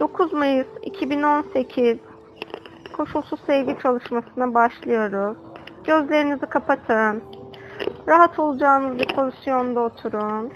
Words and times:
9 0.00 0.32
Mayıs 0.32 0.66
2018 0.82 1.98
koşulsuz 2.96 3.40
sevgi 3.46 3.76
çalışmasına 3.82 4.54
başlıyoruz. 4.54 5.36
Gözlerinizi 5.84 6.46
kapatın. 6.46 7.22
Rahat 8.08 8.38
olacağınız 8.38 8.98
bir 8.98 9.14
pozisyonda 9.14 9.80
oturun. 9.80 10.52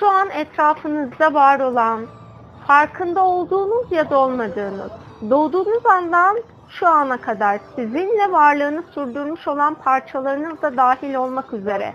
Şu 0.00 0.08
an 0.08 0.30
etrafınızda 0.30 1.34
var 1.34 1.60
olan, 1.60 2.06
farkında 2.66 3.24
olduğunuz 3.24 3.92
ya 3.92 4.10
da 4.10 4.18
olmadığınız, 4.18 4.92
doğduğunuz 5.30 5.86
andan 5.86 6.36
şu 6.78 6.88
ana 6.88 7.16
kadar 7.16 7.60
sizinle 7.76 8.32
varlığını 8.32 8.82
sürdürmüş 8.94 9.48
olan 9.48 9.74
parçalarınız 9.74 10.62
da 10.62 10.76
dahil 10.76 11.14
olmak 11.14 11.52
üzere 11.52 11.92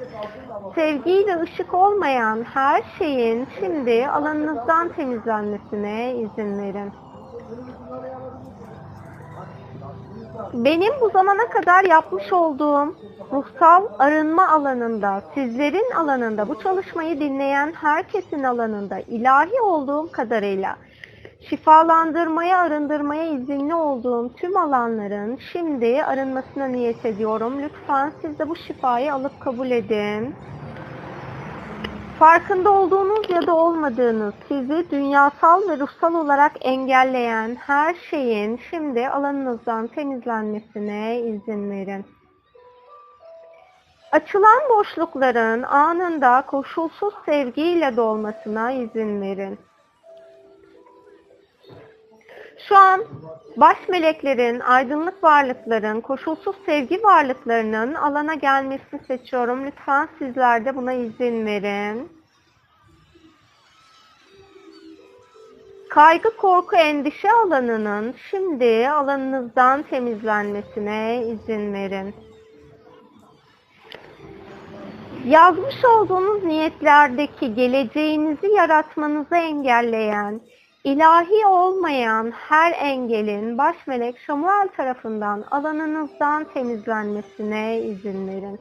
sevgiyle 0.76 1.42
ışık 1.42 1.74
olmayan 1.74 2.44
her 2.44 2.84
şeyin 2.98 3.48
şimdi 3.60 4.08
alanınızdan 4.08 4.90
temizlenmesine 4.90 6.16
izin 6.16 6.58
verin. 6.58 6.92
Benim 10.54 10.94
bu 11.02 11.10
zamana 11.10 11.50
kadar 11.50 11.84
yapmış 11.84 12.34
olduğum 12.34 12.96
ruhsal 13.32 13.88
arınma 14.00 14.50
alanında, 14.50 15.22
sizlerin 15.34 15.92
alanında, 15.96 16.50
bu 16.50 16.60
çalışmayı 16.60 17.20
dinleyen 17.20 17.74
herkesin 17.74 18.44
alanında 18.44 19.00
ilahi 19.00 19.62
olduğum 19.62 20.12
kadarıyla 20.12 20.76
şifalandırmaya, 21.40 22.58
arındırmaya 22.58 23.24
izinli 23.24 23.76
olduğum 23.76 24.34
tüm 24.34 24.58
alanların 24.58 25.40
şimdi 25.52 26.04
arınmasına 26.04 26.66
niyet 26.66 27.06
ediyorum. 27.06 27.62
Lütfen 27.62 28.12
siz 28.22 28.40
de 28.40 28.50
bu 28.50 28.56
şifayı 28.56 29.14
alıp 29.14 29.40
kabul 29.40 29.72
edin. 29.72 30.36
Farkında 32.20 32.72
olduğunuz 32.72 33.30
ya 33.30 33.48
da 33.48 33.56
olmadığınız 33.56 34.34
sizi 34.48 34.86
dünyasal 34.92 35.70
ve 35.70 35.80
ruhsal 35.80 36.14
olarak 36.14 36.52
engelleyen 36.62 37.56
her 37.56 37.96
şeyin 38.10 38.60
şimdi 38.70 39.10
alanınızdan 39.10 39.88
temizlenmesine 39.88 41.20
izin 41.20 41.72
verin. 41.72 42.06
Açılan 44.12 44.62
boşlukların 44.70 45.64
anında 45.64 46.44
koşulsuz 46.48 47.14
sevgiyle 47.26 47.98
dolmasına 47.98 48.72
izin 48.72 49.22
verin. 49.22 49.60
Şu 52.68 52.76
an 52.78 53.04
baş 53.58 53.78
meleklerin, 53.90 54.60
aydınlık 54.60 55.24
varlıkların, 55.24 56.02
koşulsuz 56.02 56.56
sevgi 56.66 57.04
varlıklarının 57.04 57.94
alana 57.94 58.34
gelmesini 58.34 59.00
seçiyorum. 59.08 59.66
Lütfen 59.66 60.10
sizler 60.20 60.66
de 60.66 60.76
buna 60.76 60.94
izin 60.94 61.46
verin. 61.46 62.10
Kaygı, 65.90 66.38
korku, 66.38 66.76
endişe 66.76 67.32
alanının 67.32 68.16
şimdi 68.30 68.90
alanınızdan 68.90 69.84
temizlenmesine 69.84 71.24
izin 71.26 71.74
verin. 71.74 72.16
Yazmış 75.26 75.86
olduğunuz 75.86 76.44
niyetlerdeki 76.44 77.54
geleceğinizi 77.54 78.48
yaratmanızı 78.48 79.36
engelleyen, 79.36 80.42
ilahi 80.90 81.46
olmayan 81.46 82.32
her 82.32 82.72
engelin 82.72 83.58
baş 83.58 83.76
melek 83.88 84.20
Şamuel 84.20 84.68
tarafından 84.78 85.44
alanınızdan 85.52 86.44
temizlenmesine 86.54 87.80
izin 87.80 88.28
verin. 88.28 88.60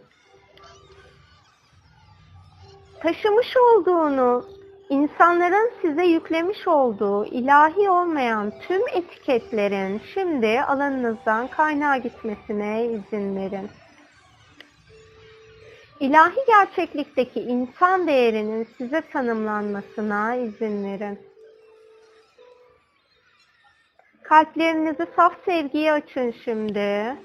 Taşımış 3.00 3.56
olduğunuz, 3.56 4.44
insanların 4.88 5.70
size 5.82 6.04
yüklemiş 6.04 6.68
olduğu 6.68 7.24
ilahi 7.24 7.90
olmayan 7.90 8.52
tüm 8.68 8.82
etiketlerin 8.88 10.00
şimdi 10.14 10.62
alanınızdan 10.62 11.46
kaynağa 11.46 11.96
gitmesine 11.96 12.84
izin 12.84 13.36
verin. 13.36 13.70
İlahi 16.00 16.38
gerçeklikteki 16.46 17.40
insan 17.40 18.06
değerinin 18.06 18.68
size 18.78 19.00
tanımlanmasına 19.00 20.34
izin 20.34 20.84
verin. 20.84 21.27
Kalplerinizi 24.28 25.06
saf 25.16 25.44
sevgiye 25.44 25.92
açın 25.92 26.34
şimdi. 26.44 27.16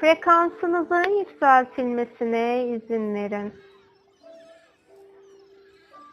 Frekansınızın 0.00 1.18
yükseltilmesine 1.18 2.64
izin 2.64 3.14
verin. 3.14 3.52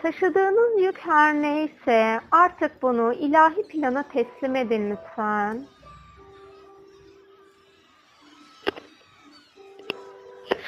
Taşıdığınız 0.02 0.82
yük 0.82 0.98
her 0.98 1.34
neyse 1.34 2.20
artık 2.32 2.82
bunu 2.82 3.14
ilahi 3.14 3.68
plana 3.68 4.04
teslim 4.04 4.56
edin 4.56 4.92
lütfen. 4.92 5.62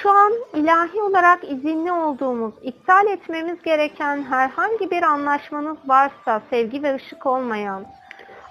Şu 0.02 0.12
an 0.12 0.34
ilahi 0.54 1.02
olarak 1.02 1.44
izinli 1.44 1.92
olduğumuz, 1.92 2.54
iptal 2.62 3.08
etmemiz 3.08 3.62
gereken 3.62 4.24
herhangi 4.24 4.92
bir 4.92 5.04
anlaşmanız 5.04 5.78
varsa, 5.86 6.42
sevgi 6.50 6.84
ve 6.84 6.96
ışık 6.96 7.26
olmayan, 7.26 7.86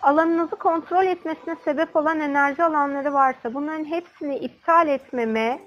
alanınızı 0.02 0.56
kontrol 0.56 1.04
etmesine 1.04 1.56
sebep 1.64 1.96
olan 1.96 2.20
enerji 2.20 2.64
alanları 2.64 3.12
varsa 3.12 3.54
bunların 3.54 3.84
hepsini 3.84 4.36
iptal 4.36 4.88
etmeme, 4.88 5.60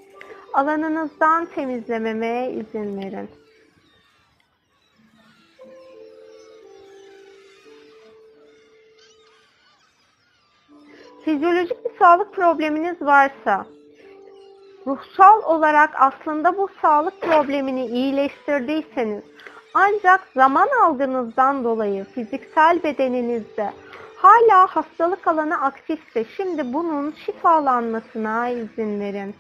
alanınızdan 0.54 1.46
temizlememe 1.46 2.52
izin 2.52 2.98
verin. 2.98 3.30
Fizyolojik 11.26 11.86
bir 11.86 12.00
sağlık 12.00 12.34
probleminiz 12.34 13.02
varsa, 13.02 13.66
ruhsal 14.90 15.42
olarak 15.44 15.90
aslında 15.96 16.58
bu 16.58 16.68
sağlık 16.82 17.22
problemini 17.22 17.86
iyileştirdiyseniz 17.86 19.24
ancak 19.74 20.22
zaman 20.36 20.68
algınızdan 20.84 21.64
dolayı 21.64 22.04
fiziksel 22.04 22.84
bedeninizde 22.84 23.70
hala 24.18 24.68
hastalık 24.68 25.28
alanı 25.28 25.62
aktifse 25.62 26.26
şimdi 26.26 26.74
bunun 26.74 27.12
şifalanmasına 27.12 28.50
izin 28.50 29.00
verin. 29.00 29.36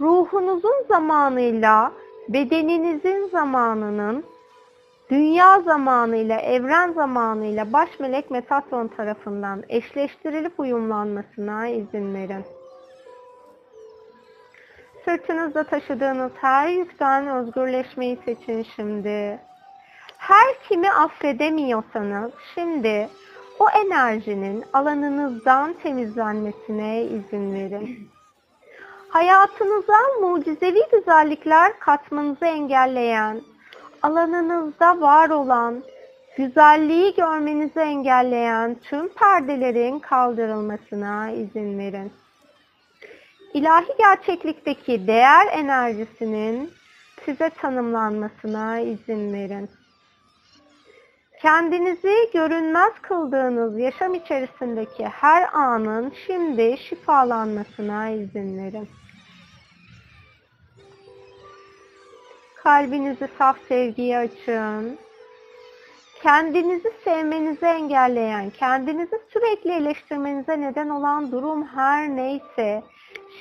Ruhunuzun 0.00 0.84
zamanıyla 0.88 1.92
bedeninizin 2.28 3.28
zamanının 3.28 4.24
dünya 5.10 5.60
zamanıyla, 5.60 6.40
evren 6.40 6.92
zamanıyla 6.92 7.72
baş 7.72 8.00
melek 8.00 8.30
Metatron 8.30 8.88
tarafından 8.88 9.62
eşleştirilip 9.68 10.60
uyumlanmasına 10.60 11.68
izin 11.68 12.14
verin. 12.14 12.44
Sırtınızda 15.04 15.64
taşıdığınız 15.64 16.32
her 16.40 16.68
yükten 16.68 17.26
özgürleşmeyi 17.26 18.18
seçin 18.24 18.66
şimdi. 18.76 19.40
Her 20.18 20.54
kimi 20.68 20.90
affedemiyorsanız 20.90 22.32
şimdi 22.54 23.08
o 23.58 23.66
enerjinin 23.70 24.64
alanınızdan 24.72 25.74
temizlenmesine 25.82 27.02
izin 27.02 27.54
verin. 27.54 28.08
Hayatınıza 29.08 29.98
mucizevi 30.20 30.80
güzellikler 30.92 31.78
katmanızı 31.78 32.46
engelleyen, 32.46 33.40
alanınızda 34.02 35.00
var 35.00 35.30
olan, 35.30 35.82
güzelliği 36.36 37.14
görmenizi 37.14 37.80
engelleyen 37.80 38.74
tüm 38.74 39.08
perdelerin 39.08 39.98
kaldırılmasına 39.98 41.30
izin 41.30 41.78
verin 41.78 42.12
ilahi 43.54 43.94
gerçeklikteki 43.98 45.06
değer 45.06 45.46
enerjisinin 45.52 46.70
size 47.24 47.50
tanımlanmasına 47.50 48.78
izin 48.80 49.32
verin. 49.32 49.70
Kendinizi 51.42 52.30
görünmez 52.32 52.92
kıldığınız 53.02 53.78
yaşam 53.78 54.14
içerisindeki 54.14 55.04
her 55.04 55.48
anın 55.52 56.12
şimdi 56.26 56.78
şifalanmasına 56.78 58.08
izin 58.10 58.58
verin. 58.58 58.88
Kalbinizi 62.54 63.28
saf 63.38 63.56
sevgiye 63.68 64.18
açın. 64.18 64.98
Kendinizi 66.22 66.92
sevmenizi 67.04 67.66
engelleyen, 67.66 68.50
kendinizi 68.50 69.18
sürekli 69.32 69.72
eleştirmenize 69.72 70.60
neden 70.60 70.88
olan 70.88 71.32
durum 71.32 71.66
her 71.66 72.08
neyse, 72.08 72.82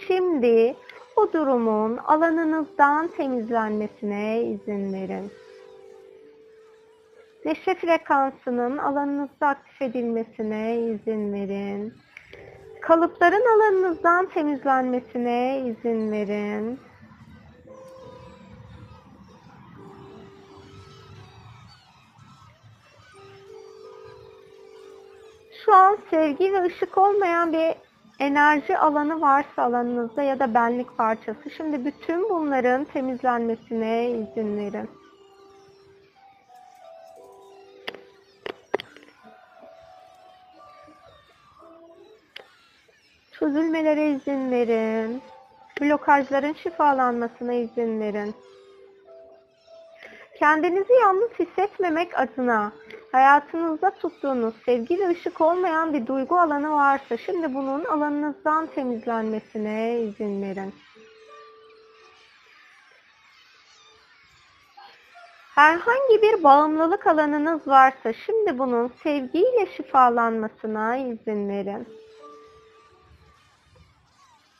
Şimdi 0.07 0.75
bu 1.17 1.33
durumun 1.33 1.97
alanınızdan 1.97 3.07
temizlenmesine 3.07 4.43
izin 4.43 4.93
verin. 4.93 5.31
Neşe 7.45 7.75
frekansının 7.75 8.77
alanınızda 8.77 9.47
aktif 9.47 9.81
edilmesine 9.81 10.77
izin 10.77 11.33
verin. 11.33 11.93
Kalıpların 12.81 13.45
alanınızdan 13.55 14.25
temizlenmesine 14.25 15.63
izin 15.65 16.11
verin. 16.11 16.79
Şu 25.65 25.73
an 25.75 25.97
sevgi 26.09 26.53
ve 26.53 26.63
ışık 26.63 26.97
olmayan 26.97 27.53
bir 27.53 27.82
enerji 28.23 28.77
alanı 28.77 29.21
varsa 29.21 29.63
alanınızda 29.63 30.23
ya 30.23 30.39
da 30.39 30.53
benlik 30.53 30.97
parçası. 30.97 31.49
Şimdi 31.49 31.85
bütün 31.85 32.29
bunların 32.29 32.83
temizlenmesine 32.83 34.09
izin 34.09 34.57
verin. 34.57 34.89
Çözülmelere 43.31 44.11
izin 44.11 44.51
verin. 44.51 45.21
Blokajların 45.81 46.53
şifalanmasına 46.53 47.53
izin 47.53 48.01
verin. 48.01 48.35
Kendinizi 50.39 50.93
yalnız 50.93 51.29
hissetmemek 51.39 52.19
adına 52.19 52.71
hayatınızda 53.13 53.89
tuttuğunuz 53.89 54.53
sevgi 54.65 54.99
ve 54.99 55.09
ışık 55.09 55.41
olmayan 55.41 55.93
bir 55.93 56.07
duygu 56.07 56.39
alanı 56.39 56.71
varsa 56.71 57.17
şimdi 57.17 57.53
bunun 57.53 57.85
alanınızdan 57.85 58.67
temizlenmesine 58.67 59.99
izin 59.99 60.41
verin. 60.41 60.73
Herhangi 65.55 66.21
bir 66.21 66.43
bağımlılık 66.43 67.07
alanınız 67.07 67.67
varsa 67.67 68.13
şimdi 68.13 68.59
bunun 68.59 68.91
sevgiyle 69.03 69.65
şifalanmasına 69.77 70.97
izin 70.97 71.49
verin. 71.49 71.87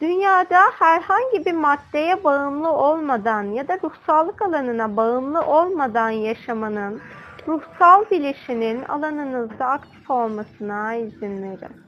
Dünyada 0.02 0.62
herhangi 0.80 1.46
bir 1.46 1.54
maddeye 1.54 2.24
bağımlı 2.24 2.72
olmadan 2.72 3.44
ya 3.44 3.68
da 3.68 3.80
ruhsallık 3.84 4.42
alanına 4.42 4.98
bağımlı 4.98 5.42
olmadan 5.46 6.10
yaşamanın, 6.10 7.02
ruhsal 7.48 8.10
bilişinin 8.12 8.84
alanınızda 8.84 9.66
aktif 9.66 10.10
olmasına 10.10 10.96
izin 10.96 11.44
verin. 11.44 11.84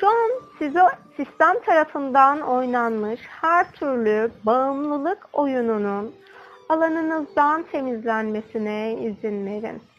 Şu 0.00 0.08
an 0.08 0.30
size 0.58 0.80
sistem 1.16 1.60
tarafından 1.66 2.40
oynanmış 2.40 3.20
her 3.26 3.72
türlü 3.72 4.30
bağımlılık 4.46 5.28
oyununun 5.32 6.14
alanınızdan 6.68 7.62
temizlenmesine 7.62 8.92
izin 8.92 9.46
verin. 9.46 9.91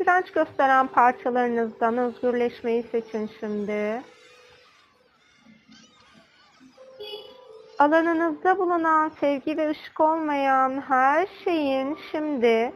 Direnç 0.00 0.30
gösteren 0.30 0.86
parçalarınızdan 0.86 1.98
özgürleşmeyi 1.98 2.82
seçin 2.82 3.30
şimdi. 3.40 4.02
Alanınızda 7.78 8.58
bulunan 8.58 9.08
sevgi 9.20 9.56
ve 9.56 9.70
ışık 9.70 10.00
olmayan 10.00 10.80
her 10.88 11.28
şeyin 11.44 11.98
şimdi 12.12 12.72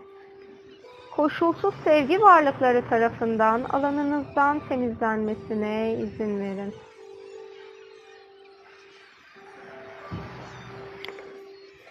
koşulsuz 1.16 1.74
sevgi 1.84 2.20
varlıkları 2.20 2.88
tarafından 2.88 3.64
alanınızdan 3.64 4.60
temizlenmesine 4.68 5.92
izin 5.92 6.40
verin. 6.40 6.74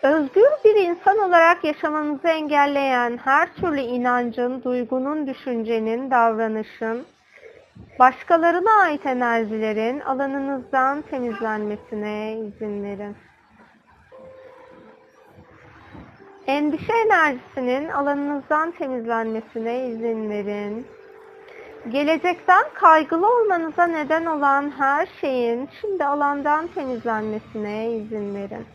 Özgür 0.03 0.49
bir 0.65 0.75
insan 0.75 1.17
olarak 1.17 1.63
yaşamanızı 1.63 2.27
engelleyen 2.27 3.19
her 3.23 3.53
türlü 3.53 3.79
inancın, 3.79 4.63
duygunun, 4.63 5.27
düşüncenin, 5.27 6.11
davranışın, 6.11 7.05
başkalarına 7.99 8.81
ait 8.81 9.05
enerjilerin 9.05 9.99
alanınızdan 9.99 11.01
temizlenmesine 11.01 12.37
izin 12.37 12.83
verin. 12.83 13.15
Endişe 16.47 16.93
enerjisinin 16.93 17.89
alanınızdan 17.89 18.71
temizlenmesine 18.71 19.87
izin 19.87 20.29
verin. 20.29 20.87
Gelecekten 21.89 22.63
kaygılı 22.73 23.27
olmanıza 23.27 23.87
neden 23.87 24.25
olan 24.25 24.71
her 24.77 25.07
şeyin 25.21 25.69
şimdi 25.81 26.05
alandan 26.05 26.67
temizlenmesine 26.67 27.91
izin 27.91 28.35
verin. 28.35 28.65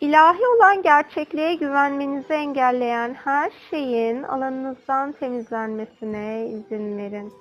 İlahi 0.00 0.46
olan 0.56 0.82
gerçekliğe 0.82 1.54
güvenmenizi 1.54 2.32
engelleyen 2.32 3.14
her 3.14 3.52
şeyin 3.70 4.22
alanınızdan 4.22 5.12
temizlenmesine 5.12 6.46
izin 6.46 6.98
verin. 6.98 7.32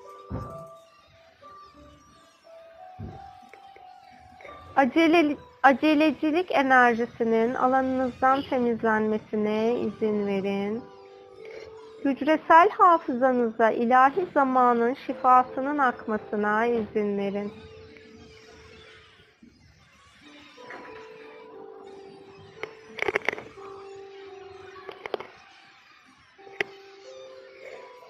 Acele, 4.75 5.37
acelecilik 5.63 6.51
enerjisinin 6.51 7.53
alanınızdan 7.53 8.41
temizlenmesine 8.49 9.75
izin 9.79 10.27
verin. 10.27 10.83
Hücresel 12.05 12.69
hafızanıza 12.69 13.71
ilahi 13.71 14.27
zamanın 14.33 14.93
şifasının 14.93 15.77
akmasına 15.77 16.65
izin 16.65 17.17
verin. 17.17 17.51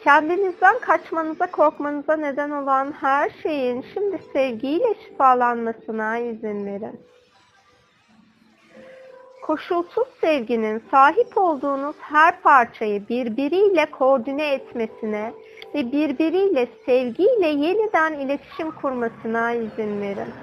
Kendinizden 0.04 0.80
kaçmanıza, 0.80 1.52
korkmanıza 1.52 2.16
neden 2.16 2.52
olan 2.52 2.92
her 2.92 3.30
şeyin 3.44 3.86
şimdi 3.94 4.20
sevgiyle 4.34 4.96
şifalanmasına 5.06 6.18
izin 6.18 6.66
verin. 6.66 7.00
Koşulsuz 9.42 10.08
sevginin 10.22 10.84
sahip 10.92 11.38
olduğunuz 11.38 11.96
her 12.00 12.42
parçayı 12.42 13.08
birbiriyle 13.08 13.86
koordine 13.86 14.54
etmesine 14.54 15.34
ve 15.76 15.92
birbiriyle 15.92 16.68
sevgiyle 16.86 17.48
yeniden 17.48 18.14
iletişim 18.14 18.72
kurmasına 18.72 19.52
izin 19.52 20.02
verin. 20.02 20.34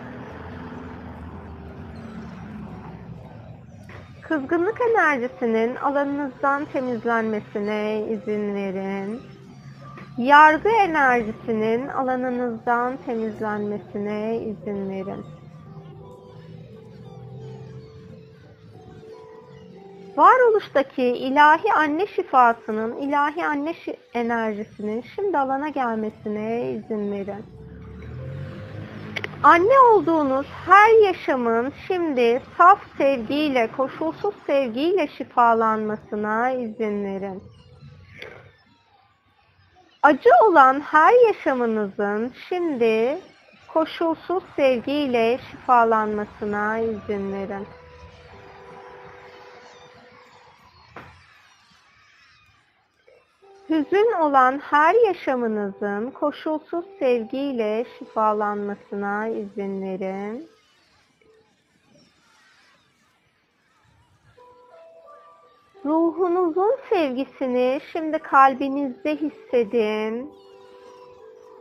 Kızgınlık 4.22 4.78
enerjisinin 4.90 5.76
alanınızdan 5.76 6.64
temizlenmesine 6.64 8.04
izin 8.10 8.54
verin. 8.54 9.35
Yargı 10.18 10.68
enerjisinin 10.68 11.88
alanınızdan 11.88 12.96
temizlenmesine 13.06 14.36
izin 14.36 14.90
verin. 14.90 15.24
Varoluştaki 20.16 21.02
ilahi 21.02 21.72
anne 21.72 22.06
şifasının, 22.06 22.96
ilahi 22.96 23.46
anne 23.46 23.74
şi 23.74 23.96
enerjisinin 24.14 25.04
şimdi 25.14 25.38
alana 25.38 25.68
gelmesine 25.68 26.70
izin 26.70 27.12
verin. 27.12 27.44
Anne 29.42 29.80
olduğunuz 29.92 30.46
her 30.66 31.04
yaşamın 31.06 31.72
şimdi 31.86 32.42
saf 32.58 32.78
sevgiyle, 32.98 33.70
koşulsuz 33.76 34.34
sevgiyle 34.46 35.08
şifalanmasına 35.08 36.50
izin 36.50 37.04
verin. 37.04 37.42
Acı 40.06 40.30
olan 40.48 40.80
her 40.80 41.26
yaşamınızın 41.26 42.32
şimdi 42.48 43.18
koşulsuz 43.72 44.42
sevgiyle 44.56 45.38
şifalanmasına 45.50 46.78
izin 46.78 47.32
verin. 47.32 47.66
Hüzün 53.68 54.12
olan 54.20 54.58
her 54.58 55.06
yaşamınızın 55.06 56.10
koşulsuz 56.10 56.84
sevgiyle 56.98 57.84
şifalanmasına 57.98 59.28
izin 59.28 59.82
verin. 59.82 60.55
Ruhunuzun 65.86 66.76
sevgisini 66.90 67.80
şimdi 67.92 68.18
kalbinizde 68.18 69.16
hissedin. 69.16 70.30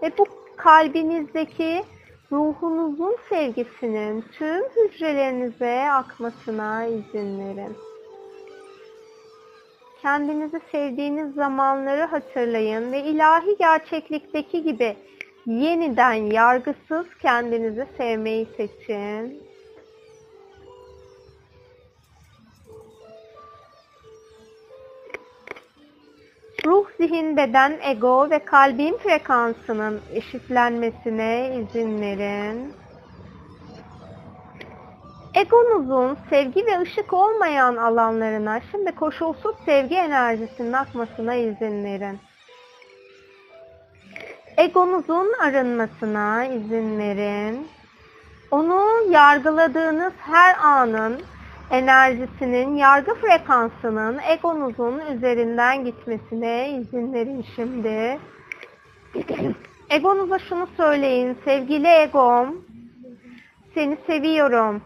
Ve 0.01 0.11
bu 0.17 0.25
kalbinizdeki 0.57 1.83
ruhunuzun 2.31 3.15
sevgisinin 3.29 4.23
tüm 4.31 4.63
hücrelerinize 4.63 5.89
akmasına 5.91 6.85
izin 6.85 7.39
verin. 7.39 7.75
Kendinizi 10.01 10.59
sevdiğiniz 10.71 11.33
zamanları 11.33 12.03
hatırlayın 12.03 12.91
ve 12.91 13.03
ilahi 13.03 13.55
gerçeklikteki 13.59 14.63
gibi 14.63 14.95
yeniden 15.45 16.13
yargısız 16.13 17.05
kendinizi 17.21 17.87
sevmeyi 17.97 18.47
seçin. 18.57 19.43
Ruh, 26.65 26.85
zihin, 26.97 27.37
beden, 27.37 27.79
ego 27.81 28.29
ve 28.29 28.39
kalbin 28.39 28.97
frekansının 28.97 30.01
eşitlenmesine 30.13 31.55
izin 31.55 32.01
verin. 32.01 32.73
Egonuzun 35.35 36.17
sevgi 36.29 36.65
ve 36.65 36.81
ışık 36.81 37.13
olmayan 37.13 37.75
alanlarına 37.75 38.61
şimdi 38.71 38.91
koşulsuz 38.91 39.55
sevgi 39.65 39.95
enerjisinin 39.95 40.73
akmasına 40.73 41.35
izin 41.35 41.83
verin. 41.83 42.19
Egonuzun 44.57 45.33
arınmasına 45.43 46.45
izin 46.45 46.99
verin. 46.99 47.67
Onu 48.51 49.11
yargıladığınız 49.11 50.13
her 50.19 50.55
anın 50.63 51.21
enerjisinin, 51.77 52.75
yargı 52.75 53.15
frekansının 53.15 54.19
egonuzun 54.29 55.01
üzerinden 55.15 55.85
gitmesine 55.85 56.69
izin 56.69 57.13
verin 57.13 57.45
şimdi. 57.55 58.19
Egonuza 59.89 60.39
şunu 60.39 60.67
söyleyin. 60.77 61.37
Sevgili 61.45 61.87
egom, 61.87 62.55
seni 63.73 63.97
seviyorum. 64.07 64.81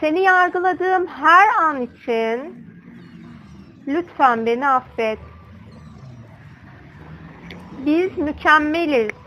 Seni 0.00 0.20
yargıladığım 0.20 1.06
her 1.06 1.48
an 1.62 1.82
için 1.82 2.66
lütfen 3.86 4.46
beni 4.46 4.68
affet. 4.68 5.18
Biz 7.86 8.18
mükemmeliz. 8.18 9.23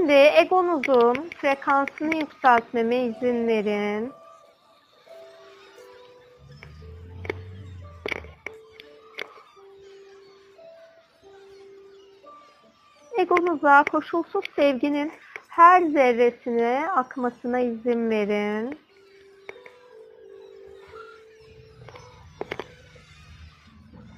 Şimdi 0.00 0.12
egonuzun 0.12 1.30
frekansını 1.36 2.16
yükseltmeme 2.16 2.96
izin 2.96 3.48
verin. 3.48 4.12
Egonuza 13.18 13.84
koşulsuz 13.92 14.44
sevginin 14.56 15.12
her 15.48 15.82
zerresine 15.82 16.88
akmasına 16.96 17.60
izin 17.60 18.10
verin. 18.10 18.78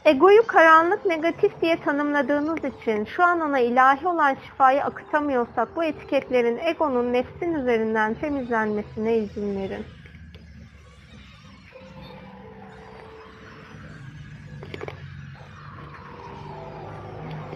Egoyu 0.05 0.47
karanlık 0.47 1.07
negatif 1.07 1.61
diye 1.61 1.77
tanımladığınız 1.81 2.59
için 2.65 3.05
şu 3.05 3.25
an 3.25 3.41
ona 3.41 3.59
ilahi 3.59 4.09
olan 4.09 4.35
şifayı 4.35 4.85
akıtamıyorsak 4.85 5.77
bu 5.77 5.85
etiketlerin 5.85 6.59
egonun 6.59 7.13
nefsin 7.13 7.55
üzerinden 7.55 8.15
temizlenmesine 8.15 9.17
izin 9.17 9.57
verin. 9.57 9.85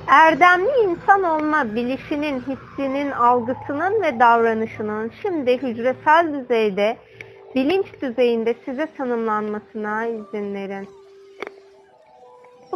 Erdemli 0.08 0.70
insan 0.84 1.22
olma 1.22 1.74
bilişinin, 1.74 2.40
hissinin, 2.40 3.10
algısının 3.10 4.02
ve 4.02 4.20
davranışının 4.20 5.12
şimdi 5.22 5.62
hücresel 5.62 6.32
düzeyde, 6.32 6.96
bilinç 7.54 7.86
düzeyinde 8.02 8.54
size 8.64 8.86
tanımlanmasına 8.96 10.06
izin 10.06 10.54
verin. 10.54 10.88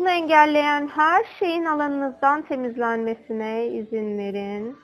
Bunu 0.00 0.10
engelleyen 0.10 0.88
her 0.88 1.24
şeyin 1.38 1.64
alanınızdan 1.64 2.42
temizlenmesine 2.42 3.66
izin 3.66 4.18
verin. 4.18 4.76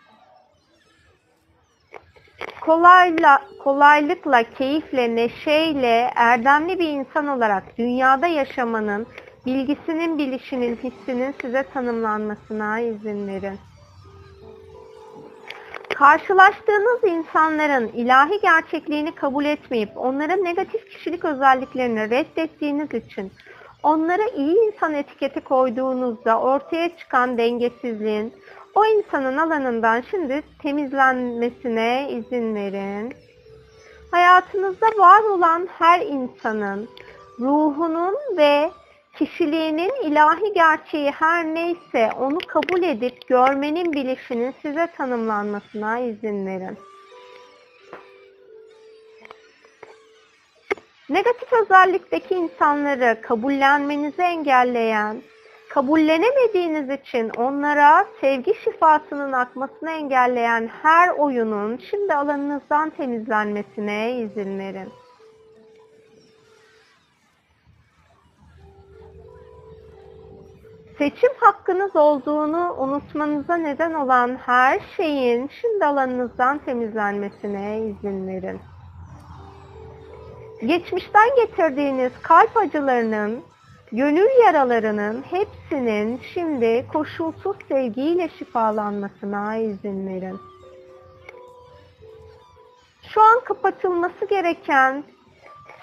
Kolayla, 2.61 3.43
kolaylıkla, 3.65 4.43
keyifle, 4.43 5.17
neşeyle, 5.17 6.11
erdemli 6.17 6.79
bir 6.79 6.89
insan 6.89 7.27
olarak 7.27 7.79
dünyada 7.79 8.27
yaşamanın, 8.27 9.07
bilgisinin, 9.47 10.19
bilişinin, 10.19 10.77
hissinin 10.77 11.35
size 11.43 11.63
tanımlanmasına 11.63 12.81
izin 12.81 13.27
verin. 13.27 13.59
Karşılaştığınız 15.95 17.05
insanların 17.05 17.89
ilahi 17.89 18.41
gerçekliğini 18.43 19.15
kabul 19.15 19.45
etmeyip 19.45 19.91
onların 19.97 20.45
negatif 20.45 20.91
kişilik 20.91 21.25
özelliklerini 21.25 22.11
reddettiğiniz 22.11 22.95
için 22.95 23.33
onlara 23.83 24.29
iyi 24.37 24.57
insan 24.67 24.95
etiketi 24.95 25.41
koyduğunuzda 25.41 26.41
ortaya 26.41 26.97
çıkan 26.97 27.39
dengesizliğin 27.39 28.33
o 28.75 28.85
insanın 28.87 29.37
alanından 29.37 30.03
şimdi 30.11 30.43
temizlenmesine 30.63 32.09
izin 32.11 32.55
verin. 32.55 33.15
Hayatınızda 34.11 34.87
var 34.87 35.23
olan 35.23 35.69
her 35.79 36.01
insanın 36.01 36.89
ruhunun 37.41 38.15
ve 38.37 38.71
kişiliğinin 39.19 39.93
ilahi 40.03 40.53
gerçeği 40.53 41.11
her 41.11 41.45
neyse 41.45 42.11
onu 42.21 42.39
kabul 42.47 42.83
edip 42.83 43.29
görmenin 43.29 43.93
bilişinin 43.93 44.55
size 44.63 44.87
tanımlanmasına 44.87 45.99
izin 45.99 46.47
verin. 46.47 46.79
Negatif 51.11 51.53
özellikteki 51.53 52.35
insanları 52.35 53.21
kabullenmenizi 53.23 54.23
engelleyen, 54.23 55.23
kabullenemediğiniz 55.71 56.91
için 56.91 57.31
onlara 57.37 58.07
sevgi 58.21 58.55
şifasının 58.65 59.33
akmasını 59.33 59.91
engelleyen 59.91 60.71
her 60.83 61.09
oyunun 61.09 61.81
şimdi 61.91 62.15
alanınızdan 62.15 62.91
temizlenmesine 62.91 64.13
izin 64.13 64.59
verin. 64.59 64.93
Seçim 70.99 71.31
hakkınız 71.41 71.97
olduğunu 71.97 72.75
unutmanıza 72.79 73.57
neden 73.57 73.95
olan 73.95 74.37
her 74.37 74.81
şeyin 74.97 75.51
şimdi 75.61 75.85
alanınızdan 75.85 76.59
temizlenmesine 76.59 77.81
izin 77.81 78.29
verin. 78.29 78.61
Geçmişten 80.61 81.29
getirdiğiniz 81.37 82.13
kalp 82.23 82.57
acılarının, 82.57 83.41
gönül 83.93 84.45
yaralarının 84.45 85.23
hepsinin 85.23 86.21
şimdi 86.35 86.87
koşulsuz 86.93 87.57
sevgiyle 87.69 88.29
şifalanmasına 88.39 89.57
izin 89.57 90.09
verin. 90.09 90.39
Şu 93.03 93.23
an 93.23 93.41
kapatılması 93.45 94.27
gereken 94.31 95.05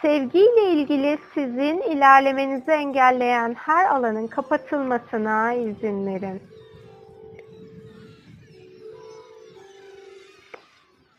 sevgiyle 0.01 0.71
ilgili 0.71 1.17
sizin 1.33 1.81
ilerlemenizi 1.81 2.71
engelleyen 2.71 3.53
her 3.53 3.85
alanın 3.85 4.27
kapatılmasına 4.27 5.53
izin 5.53 6.05
verin. 6.05 6.52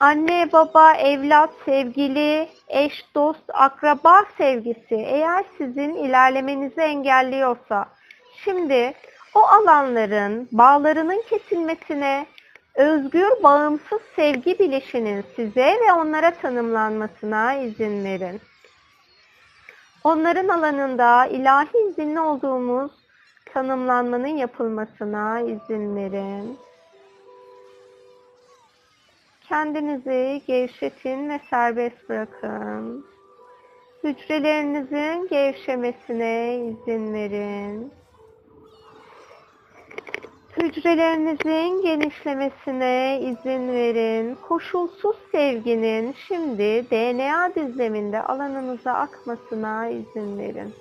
Anne, 0.04 0.52
baba, 0.52 0.92
evlat, 0.92 1.50
sevgili, 1.64 2.48
eş, 2.68 3.04
dost, 3.14 3.42
akraba 3.52 4.24
sevgisi 4.38 4.94
eğer 4.94 5.44
sizin 5.58 5.94
ilerlemenizi 5.94 6.80
engelliyorsa 6.80 7.86
şimdi 8.44 8.92
o 9.34 9.40
alanların 9.40 10.48
bağlarının 10.52 11.22
kesilmesine, 11.30 12.26
özgür, 12.74 13.42
bağımsız 13.42 14.00
sevgi 14.16 14.58
bilişinin 14.58 15.24
size 15.36 15.78
ve 15.86 15.92
onlara 15.92 16.30
tanımlanmasına 16.30 17.54
izin 17.54 18.04
verin. 18.04 18.40
Onların 20.04 20.48
alanında 20.48 21.26
ilahi 21.26 21.78
izinli 21.90 22.20
olduğumuz 22.20 22.92
tanımlanmanın 23.52 24.36
yapılmasına 24.36 25.40
izin 25.40 25.96
verin. 25.96 26.58
Kendinizi 29.48 30.42
gevşetin 30.46 31.28
ve 31.28 31.40
serbest 31.50 32.08
bırakın. 32.08 33.06
Hücrelerinizin 34.04 35.28
gevşemesine 35.28 36.56
izin 36.56 37.14
verin. 37.14 37.92
Hücrelerinizin 40.56 41.82
genişlemesine 41.82 43.20
izin 43.20 43.72
verin. 43.72 44.34
Koşulsuz 44.48 45.16
sevginin 45.32 46.14
şimdi 46.28 46.90
DNA 46.90 47.54
düzleminde 47.54 48.22
alanınıza 48.22 48.92
akmasına 48.92 49.88
izin 49.88 50.38
verin. 50.38 50.74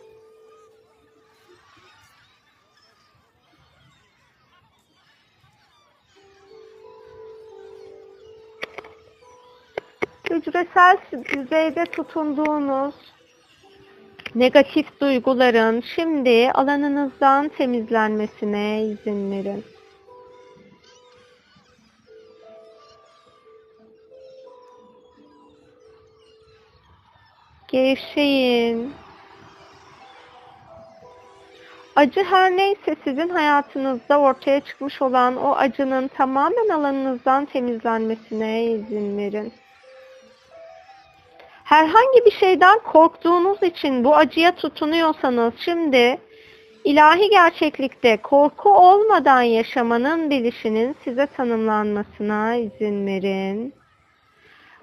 Hücresel 10.33 10.97
düzeyde 11.11 11.85
tutunduğunuz 11.85 12.95
negatif 14.35 15.01
duyguların 15.01 15.83
şimdi 15.95 16.51
alanınızdan 16.51 17.49
temizlenmesine 17.49 18.83
izin 18.83 19.31
verin. 19.31 19.63
Gevşeyin. 27.67 28.93
Acı 31.95 32.23
her 32.23 32.57
neyse 32.57 32.95
sizin 33.03 33.29
hayatınızda 33.29 34.19
ortaya 34.19 34.59
çıkmış 34.59 35.01
olan 35.01 35.37
o 35.37 35.51
acının 35.55 36.07
tamamen 36.07 36.69
alanınızdan 36.69 37.45
temizlenmesine 37.45 38.65
izin 38.65 39.17
verin. 39.17 39.53
Herhangi 41.73 42.25
bir 42.25 42.31
şeyden 42.31 42.79
korktuğunuz 42.79 43.63
için 43.63 44.03
bu 44.03 44.15
acıya 44.15 44.55
tutunuyorsanız 44.55 45.53
şimdi 45.57 46.17
ilahi 46.83 47.29
gerçeklikte 47.29 48.17
korku 48.17 48.69
olmadan 48.69 49.41
yaşamanın 49.41 50.29
bilişinin 50.29 50.95
size 51.03 51.25
tanımlanmasına 51.25 52.55
izin 52.55 53.07
verin. 53.07 53.73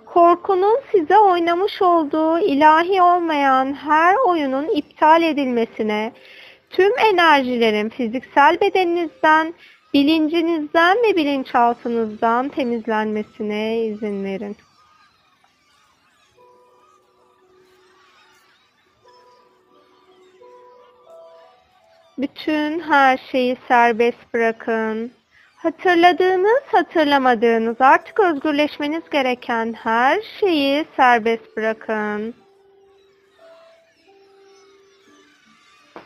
Korkunun 0.07 0.79
size 0.93 1.19
oynamış 1.19 1.83
olduğu 1.83 2.39
ilahi 2.39 3.03
olmayan 3.03 3.75
her 3.75 4.17
oyunun 4.27 4.69
iptal 4.77 5.23
edilmesine, 5.23 6.13
tüm 6.71 6.99
enerjilerin 6.99 7.89
fiziksel 7.89 8.61
bedeninizden, 8.61 9.55
bilincinizden 9.95 10.99
ve 10.99 11.17
bilinçaltınızdan 11.17 12.49
temizlenmesine 12.49 13.79
izin 13.79 14.25
verin. 14.25 14.57
Bütün 22.21 22.81
her 22.81 23.19
şeyi 23.33 23.57
serbest 23.69 24.35
bırakın. 24.35 25.13
Hatırladığınız, 25.57 26.63
hatırlamadığınız, 26.73 27.77
artık 27.81 28.21
özgürleşmeniz 28.21 29.03
gereken 29.11 29.73
her 29.73 30.21
şeyi 30.41 30.85
serbest 30.97 31.57
bırakın. 31.57 32.35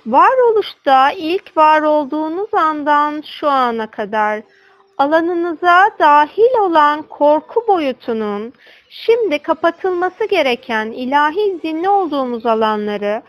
Varoluşta 0.06 1.12
ilk 1.12 1.56
var 1.56 1.83
olduğunuz 1.83 2.54
andan 2.54 3.23
şu 3.40 3.49
ana 3.49 3.87
kadar 3.87 4.42
alanınıza 4.99 5.90
dahil 5.99 6.59
olan 6.61 7.02
korku 7.02 7.64
boyutunun 7.68 8.52
şimdi 8.90 9.38
kapatılması 9.38 10.25
gereken 10.25 10.87
ilahi 10.87 11.40
izinli 11.40 11.88
olduğumuz 11.88 12.47
alanları 12.47 13.23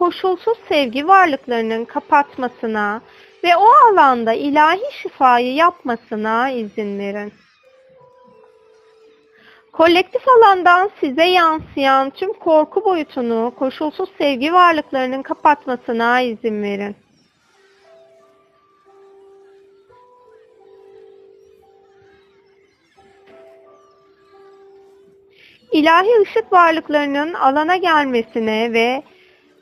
koşulsuz 0.00 0.58
sevgi 0.68 1.08
varlıklarının 1.08 1.84
kapatmasına 1.84 3.02
ve 3.44 3.56
o 3.56 3.66
alanda 3.90 4.32
ilahi 4.32 4.92
şifayı 5.02 5.54
yapmasına 5.54 6.50
izin 6.50 6.98
verin. 6.98 7.32
Kolektif 9.72 10.22
alandan 10.28 10.90
size 11.00 11.24
yansıyan 11.24 12.10
tüm 12.10 12.32
korku 12.32 12.84
boyutunu 12.84 13.52
koşulsuz 13.58 14.08
sevgi 14.18 14.52
varlıklarının 14.52 15.22
kapatmasına 15.22 16.20
izin 16.20 16.62
verin. 16.62 16.96
İlahi 25.72 26.20
ışık 26.22 26.52
varlıklarının 26.52 27.34
alana 27.34 27.76
gelmesine 27.76 28.72
ve 28.72 29.02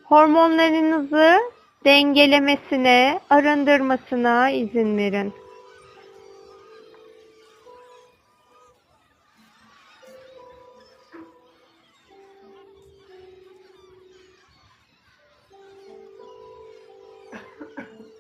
hormonlarınızı 0.09 1.39
dengelemesine, 1.85 3.21
arındırmasına 3.31 4.51
izin 4.51 4.99
verin. 4.99 5.33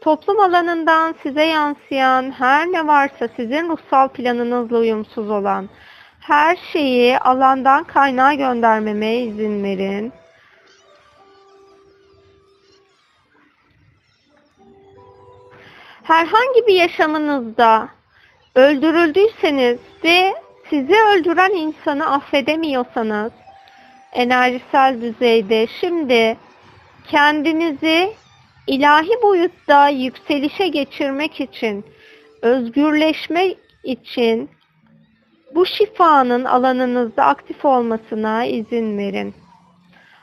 Toplum 0.00 0.40
alanından 0.40 1.14
size 1.22 1.44
yansıyan 1.44 2.30
her 2.30 2.66
ne 2.66 2.86
varsa 2.86 3.28
sizin 3.36 3.68
ruhsal 3.68 4.08
planınızla 4.08 4.78
uyumsuz 4.78 5.30
olan 5.30 5.68
her 6.20 6.56
şeyi 6.72 7.18
alandan 7.18 7.84
kaynağa 7.84 8.34
göndermeme 8.34 9.16
izin 9.16 9.64
verin. 9.64 10.17
Herhangi 16.08 16.66
bir 16.66 16.74
yaşamınızda 16.74 17.88
öldürüldüyseniz 18.54 19.78
ve 20.04 20.34
sizi 20.70 20.94
öldüren 20.94 21.50
insanı 21.50 22.10
affedemiyorsanız 22.12 23.32
enerjisel 24.12 25.00
düzeyde 25.00 25.66
şimdi 25.80 26.36
kendinizi 27.08 28.12
ilahi 28.66 29.22
boyutta 29.22 29.88
yükselişe 29.88 30.68
geçirmek 30.68 31.40
için, 31.40 31.84
özgürleşme 32.42 33.54
için 33.84 34.50
bu 35.54 35.66
şifanın 35.66 36.44
alanınızda 36.44 37.24
aktif 37.24 37.64
olmasına 37.64 38.44
izin 38.44 38.98
verin. 38.98 39.34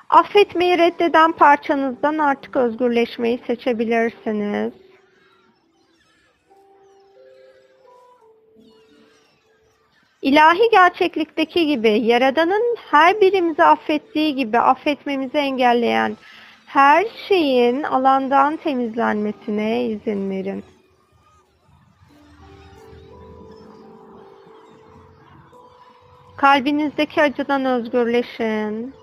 Affetmeyi 0.09 0.77
reddeden 0.77 1.31
parçanızdan 1.31 2.17
artık 2.17 2.55
özgürleşmeyi 2.55 3.39
seçebilirsiniz. 3.47 4.84
İlahi 10.25 10.69
gerçeklikteki 10.71 11.67
gibi 11.67 11.89
Yaradan'ın 11.89 12.75
her 12.91 13.21
birimizi 13.21 13.63
affettiği 13.63 14.35
gibi 14.35 14.59
affetmemizi 14.59 15.37
engelleyen 15.37 16.17
her 16.65 17.05
şeyin 17.27 17.83
alandan 17.83 18.57
temizlenmesine 18.57 19.85
izin 19.85 20.29
verin. 20.29 20.63
Kalbinizdeki 26.37 27.21
acıdan 27.21 27.65
özgürleşin. 27.65 28.93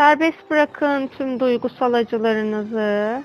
Serbest 0.00 0.50
bırakın 0.50 1.06
tüm 1.18 1.40
duygusal 1.40 1.92
acılarınızı. 1.92 3.22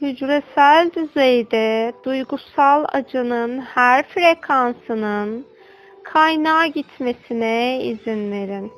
Hücresel 0.00 0.90
düzeyde 0.96 1.92
duygusal 2.04 2.84
acının 2.92 3.60
her 3.60 4.08
frekansının 4.08 5.46
kaynağa 6.04 6.66
gitmesine 6.66 7.84
izin 7.84 8.32
verin. 8.32 8.72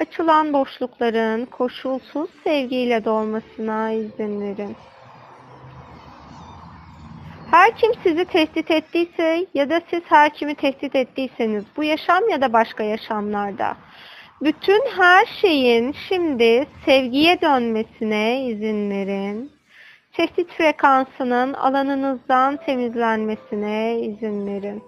Açılan 0.00 0.52
boşlukların 0.52 1.44
koşulsuz 1.44 2.30
sevgiyle 2.44 3.04
dolmasına 3.04 3.90
izin 3.90 4.40
verin. 4.40 4.76
Her 7.50 7.76
kim 7.76 7.92
sizi 8.02 8.24
tehdit 8.24 8.70
ettiyse 8.70 9.46
ya 9.54 9.70
da 9.70 9.80
siz 9.90 10.02
her 10.08 10.34
kimi 10.34 10.54
tehdit 10.54 10.96
ettiyseniz 10.96 11.64
bu 11.76 11.84
yaşam 11.84 12.28
ya 12.28 12.40
da 12.40 12.52
başka 12.52 12.84
yaşamlarda 12.84 13.76
bütün 14.42 14.82
her 14.96 15.26
şeyin 15.26 15.94
şimdi 16.08 16.66
sevgiye 16.84 17.40
dönmesine 17.40 18.44
izin 18.46 18.90
verin. 18.90 19.52
Tehdit 20.12 20.50
frekansının 20.52 21.54
alanınızdan 21.54 22.56
temizlenmesine 22.56 24.00
izin 24.00 24.46
verin. 24.46 24.82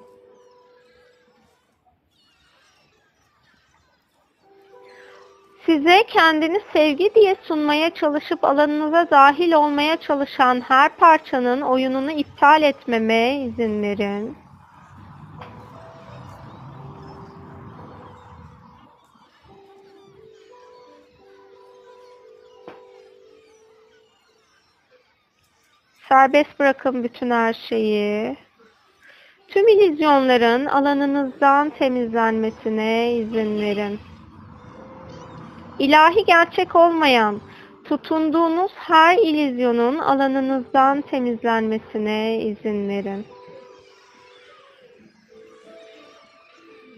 Size 5.66 6.02
kendini 6.06 6.60
sevgi 6.72 7.14
diye 7.14 7.36
sunmaya 7.42 7.90
çalışıp 7.94 8.44
alanınıza 8.44 9.10
dahil 9.10 9.52
olmaya 9.52 9.96
çalışan 9.96 10.60
her 10.60 10.96
parçanın 10.96 11.60
oyununu 11.60 12.10
iptal 12.10 12.62
etmeme 12.62 13.36
izin 13.36 13.82
verin. 13.82 14.36
Serbest 26.12 26.58
bırakın 26.58 27.04
bütün 27.04 27.30
her 27.30 27.54
şeyi. 27.68 28.36
Tüm 29.48 29.68
illüzyonların 29.68 30.66
alanınızdan 30.66 31.70
temizlenmesine 31.70 33.12
izin 33.12 33.60
verin. 33.60 33.98
İlahi 35.78 36.24
gerçek 36.24 36.76
olmayan, 36.76 37.40
tutunduğunuz 37.84 38.72
her 38.74 39.18
illüzyonun 39.18 39.98
alanınızdan 39.98 41.00
temizlenmesine 41.00 42.40
izin 42.42 42.88
verin. 42.88 43.24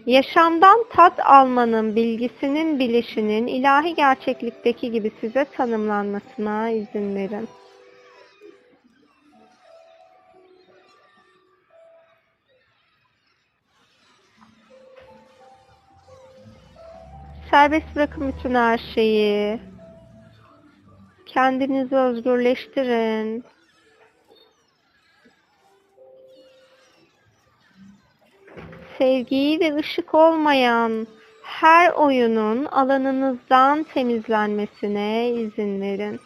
Yaşamdan 0.05 0.85
tat 0.89 1.19
almanın 1.25 1.95
bilgisinin 1.95 2.79
bilişinin 2.79 3.47
ilahi 3.47 3.95
gerçeklikteki 3.95 4.91
gibi 4.91 5.11
size 5.21 5.45
tanımlanmasına 5.45 6.69
izin 6.69 7.15
verin. 7.15 7.47
Serbest 17.55 17.95
bırakın 17.95 18.33
bütün 18.37 18.55
her 18.55 18.77
şeyi. 18.95 19.59
Kendinizi 21.25 21.95
özgürleştirin. 21.95 23.43
Sevgiyi 28.97 29.59
ve 29.59 29.75
ışık 29.75 30.13
olmayan 30.13 31.07
her 31.43 31.91
oyunun 31.91 32.65
alanınızdan 32.65 33.83
temizlenmesine 33.83 35.29
izin 35.29 35.81
verin. 35.81 36.19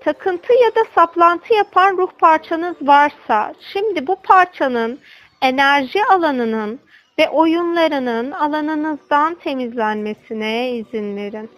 Takıntı 0.00 0.52
ya 0.52 0.74
da 0.74 0.84
saplantı 0.94 1.54
yapan 1.54 1.96
ruh 1.96 2.10
parçanız 2.18 2.76
varsa, 2.82 3.54
şimdi 3.72 4.06
bu 4.06 4.16
parçanın 4.22 5.00
enerji 5.42 6.04
alanının 6.04 6.80
ve 7.22 7.28
oyunlarının 7.28 8.30
alanınızdan 8.30 9.34
temizlenmesine 9.34 10.70
izin 10.70 11.16
verin. 11.16 11.50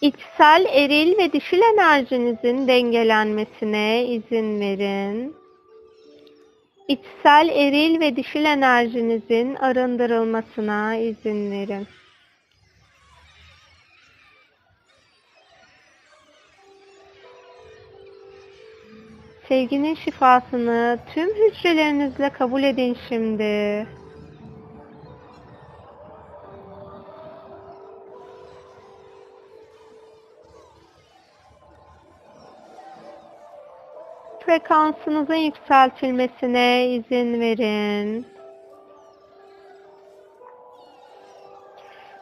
İçsel 0.00 0.66
eril 0.70 1.18
ve 1.18 1.32
dişil 1.32 1.60
enerjinizin 1.60 2.68
dengelenmesine 2.68 4.06
izin 4.06 4.60
verin. 4.60 5.36
İçsel 6.88 7.48
eril 7.48 8.00
ve 8.00 8.16
dişil 8.16 8.44
enerjinizin 8.44 9.54
arındırılmasına 9.54 10.96
izin 10.96 11.50
verin. 11.50 11.86
Sevginin 19.48 19.94
şifasını 19.94 20.98
tüm 21.14 21.28
hücrelerinizle 21.28 22.30
kabul 22.30 22.62
edin 22.62 22.96
şimdi. 23.08 23.86
Frekansınızın 34.46 35.34
yükseltilmesine 35.34 36.86
izin 36.88 37.40
verin. 37.40 38.35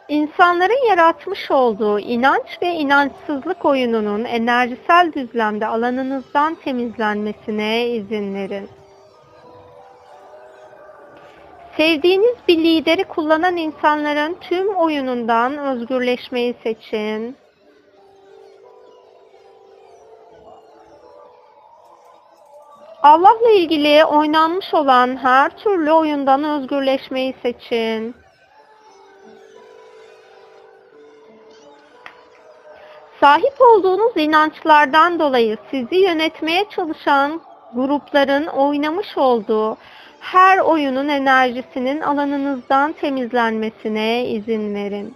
İnsanların 0.07 0.89
yaratmış 0.89 1.51
olduğu 1.51 1.99
inanç 1.99 2.61
ve 2.61 2.67
inançsızlık 2.67 3.65
oyununun 3.65 4.23
enerjisel 4.23 5.13
düzlemde 5.13 5.67
alanınızdan 5.67 6.55
temizlenmesine 6.55 7.87
izin 7.87 8.35
verin. 8.35 8.69
Sevdiğiniz 11.77 12.35
bir 12.47 12.57
lideri 12.57 13.03
kullanan 13.03 13.57
insanların 13.57 14.37
tüm 14.41 14.75
oyunundan 14.75 15.57
özgürleşmeyi 15.57 16.55
seçin. 16.63 17.35
Allah'la 23.03 23.51
ilgili 23.51 24.05
oynanmış 24.05 24.73
olan 24.73 25.17
her 25.17 25.57
türlü 25.57 25.91
oyundan 25.91 26.43
özgürleşmeyi 26.43 27.35
seçin. 27.41 28.24
Sahip 33.25 33.61
olduğunuz 33.61 34.17
inançlardan 34.17 35.19
dolayı 35.19 35.57
sizi 35.71 35.95
yönetmeye 35.95 36.65
çalışan 36.69 37.41
grupların 37.73 38.45
oynamış 38.45 39.17
olduğu 39.17 39.77
her 40.19 40.57
oyunun 40.57 41.07
enerjisinin 41.07 42.01
alanınızdan 42.01 42.93
temizlenmesine 42.93 44.25
izin 44.25 44.75
verin. 44.75 45.15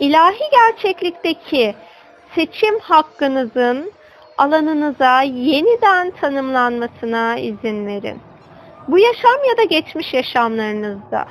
İlahi 0.00 0.42
gerçeklikteki 0.50 1.74
seçim 2.34 2.78
hakkınızın 2.80 3.92
alanınıza 4.38 5.22
yeniden 5.22 6.10
tanımlanmasına 6.10 7.38
izin 7.38 7.86
verin. 7.86 8.20
Bu 8.88 8.98
yaşam 8.98 9.44
ya 9.48 9.56
da 9.56 9.62
geçmiş 9.62 10.14
yaşamlarınızda 10.14 11.24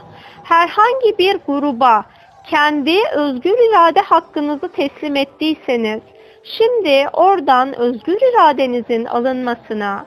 herhangi 0.43 1.17
bir 1.17 1.39
gruba 1.47 2.05
kendi 2.49 2.97
özgür 3.15 3.69
irade 3.69 4.01
hakkınızı 4.01 4.69
teslim 4.69 5.15
ettiyseniz, 5.15 6.01
şimdi 6.43 7.05
oradan 7.13 7.79
özgür 7.79 8.17
iradenizin 8.33 9.05
alınmasına 9.05 10.05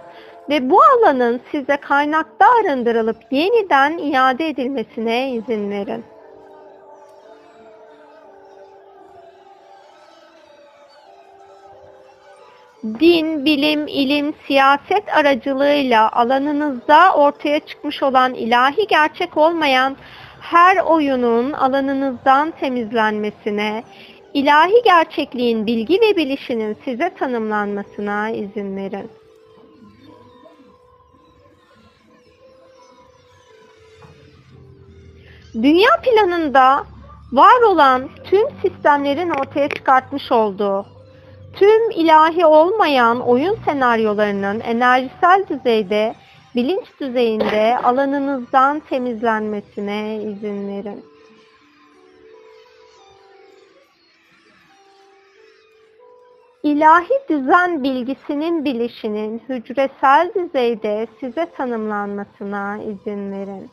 ve 0.51 0.71
bu 0.71 0.81
alanın 0.83 1.41
size 1.51 1.77
kaynakta 1.77 2.47
arındırılıp 2.61 3.17
yeniden 3.31 3.99
iade 3.99 4.49
edilmesine 4.49 5.31
izin 5.31 5.71
verin. 5.71 6.05
din, 13.01 13.45
bilim, 13.45 13.87
ilim, 13.87 14.35
siyaset 14.47 15.17
aracılığıyla 15.17 16.13
alanınızda 16.13 17.15
ortaya 17.15 17.61
çıkmış 17.61 18.03
olan 18.03 18.35
ilahi 18.35 18.87
gerçek 18.87 19.37
olmayan 19.37 19.97
her 20.53 20.77
oyunun 20.77 21.53
alanınızdan 21.53 22.51
temizlenmesine, 22.51 23.85
ilahi 24.35 24.83
gerçekliğin 24.85 25.67
bilgi 25.67 26.01
ve 26.01 26.17
bilişinin 26.17 26.77
size 26.85 27.15
tanımlanmasına 27.15 28.31
izin 28.31 28.77
verin. 28.77 29.11
Dünya 35.55 35.91
planında 36.03 36.85
var 37.33 37.62
olan 37.62 38.09
tüm 38.25 38.47
sistemlerin 38.62 39.31
ortaya 39.31 39.69
çıkartmış 39.69 40.33
olduğu 40.33 40.87
tüm 41.55 41.91
ilahi 41.91 42.47
olmayan 42.47 43.21
oyun 43.21 43.57
senaryolarının 43.65 44.61
enerjisel 44.61 45.45
düzeyde, 45.49 46.15
bilinç 46.55 47.01
düzeyinde 47.01 47.79
alanınızdan 47.79 48.81
temizlenmesine 48.81 50.23
izin 50.23 50.69
verin. 50.69 51.05
İlahi 56.62 57.15
düzen 57.31 57.83
bilgisinin 57.83 58.65
bilişinin 58.65 59.43
hücresel 59.49 60.31
düzeyde 60.35 61.07
size 61.21 61.47
tanımlanmasına 61.57 62.79
izin 62.79 63.33
verin. 63.33 63.71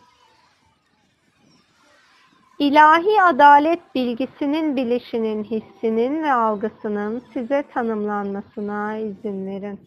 İlahi 2.60 3.22
adalet 3.22 3.96
bilgisinin, 3.96 4.76
bilişinin, 4.76 5.44
hissinin 5.44 6.24
ve 6.24 6.34
algısının 6.34 7.24
size 7.34 7.64
tanımlanmasına 7.74 8.98
izin 8.98 9.46
verin. 9.48 9.80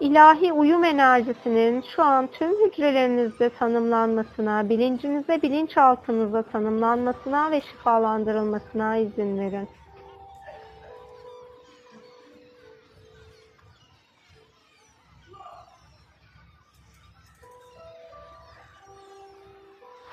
İlahi 0.00 0.52
uyum 0.52 0.84
enerjisinin 0.84 1.84
şu 1.96 2.02
an 2.02 2.26
tüm 2.26 2.50
hücrelerinizde 2.66 3.50
tanımlanmasına, 3.50 4.68
bilincinize, 4.68 5.42
bilinçaltınıza 5.42 6.42
tanımlanmasına 6.42 7.50
ve 7.50 7.60
şifalandırılmasına 7.60 8.96
izin 8.96 9.38
verin. 9.38 9.68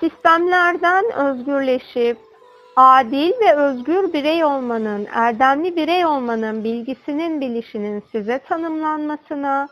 sistemlerden 0.03 1.05
özgürleşip 1.13 2.17
adil 2.75 3.31
ve 3.39 3.55
özgür 3.55 4.13
birey 4.13 4.43
olmanın, 4.43 5.07
erdemli 5.13 5.75
birey 5.75 6.05
olmanın 6.05 6.63
bilgisinin, 6.63 7.41
bilişinin 7.41 8.03
size 8.11 8.39
tanımlanmasına 8.39 9.67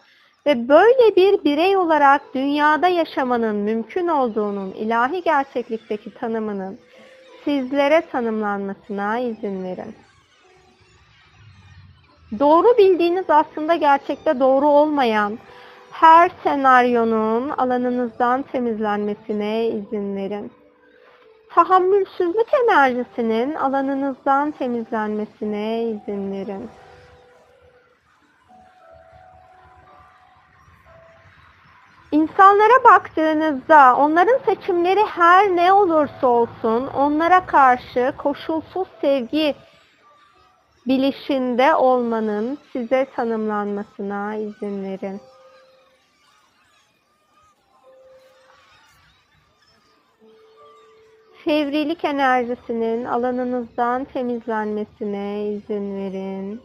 ve 0.45 0.69
böyle 0.69 1.15
bir 1.15 1.43
birey 1.43 1.77
olarak 1.77 2.21
dünyada 2.35 2.87
yaşamanın 2.87 3.55
mümkün 3.55 4.07
olduğunun 4.07 4.71
ilahi 4.71 5.23
gerçeklikteki 5.23 6.13
tanımının 6.13 6.79
sizlere 7.45 8.01
tanımlanmasına 8.11 9.19
izin 9.19 9.63
verin. 9.63 9.95
Doğru 12.39 12.77
bildiğiniz 12.77 13.25
aslında 13.29 13.75
gerçekte 13.75 14.39
doğru 14.39 14.67
olmayan 14.67 15.39
her 15.91 16.31
senaryonun 16.43 17.49
alanınızdan 17.49 18.41
temizlenmesine 18.41 19.67
izin 19.67 20.15
verin. 20.15 20.51
Tahammülsüzlük 21.55 22.47
enerjisinin 22.63 23.55
alanınızdan 23.55 24.51
temizlenmesine 24.51 25.83
izin 25.83 26.31
verin. 26.31 26.69
İnsanlara 32.11 32.83
baktığınızda 32.83 33.95
onların 33.95 34.39
seçimleri 34.45 35.05
her 35.05 35.55
ne 35.55 35.73
olursa 35.73 36.27
olsun 36.27 36.87
onlara 36.87 37.45
karşı 37.45 38.13
koşulsuz 38.17 38.87
sevgi 39.01 39.55
bilişinde 40.87 41.75
olmanın 41.75 42.57
size 42.73 43.07
tanımlanmasına 43.15 44.35
izin 44.35 44.83
verin. 44.83 45.21
Fevrilik 51.51 52.05
enerjisinin 52.05 53.05
alanınızdan 53.05 54.03
temizlenmesine 54.05 55.45
izin 55.47 55.97
verin. 55.97 56.61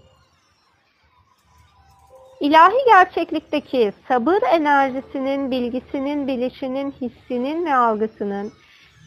İlahi 2.40 2.76
gerçeklikteki 2.86 3.92
sabır 4.08 4.42
enerjisinin, 4.52 5.50
bilgisinin, 5.50 6.26
bilişinin, 6.26 6.94
hissinin 7.00 7.66
ve 7.66 7.74
algısının 7.74 8.52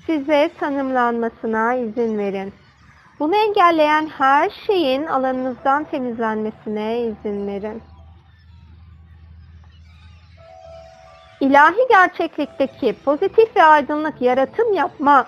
size 0.06 0.50
tanımlanmasına 0.60 1.74
izin 1.74 2.18
verin. 2.18 2.54
Bunu 3.20 3.36
engelleyen 3.36 4.08
her 4.08 4.50
şeyin 4.50 5.06
alanınızdan 5.06 5.84
temizlenmesine 5.84 7.00
izin 7.02 7.48
verin. 7.48 7.82
İlahi 11.42 11.88
gerçeklikteki 11.89 12.96
pozitif 13.06 13.56
ve 13.56 13.63
aydınlık 13.63 14.22
yaratım 14.22 14.74
yapma 14.74 15.26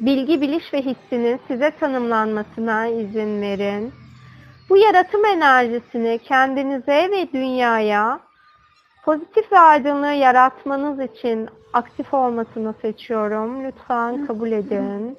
bilgi, 0.00 0.40
biliş 0.40 0.74
ve 0.74 0.82
hissinin 0.82 1.40
size 1.48 1.70
tanımlanmasına 1.70 2.86
izin 2.86 3.42
verin. 3.42 3.92
Bu 4.68 4.76
yaratım 4.76 5.24
enerjisini 5.24 6.18
kendinize 6.18 7.10
ve 7.10 7.32
dünyaya 7.32 8.20
pozitif 9.04 9.52
ve 9.52 9.58
aydınlığı 9.58 10.12
yaratmanız 10.12 11.00
için 11.00 11.48
aktif 11.72 12.14
olmasını 12.14 12.74
seçiyorum. 12.82 13.64
Lütfen 13.64 14.26
kabul 14.26 14.52
edin. 14.52 15.18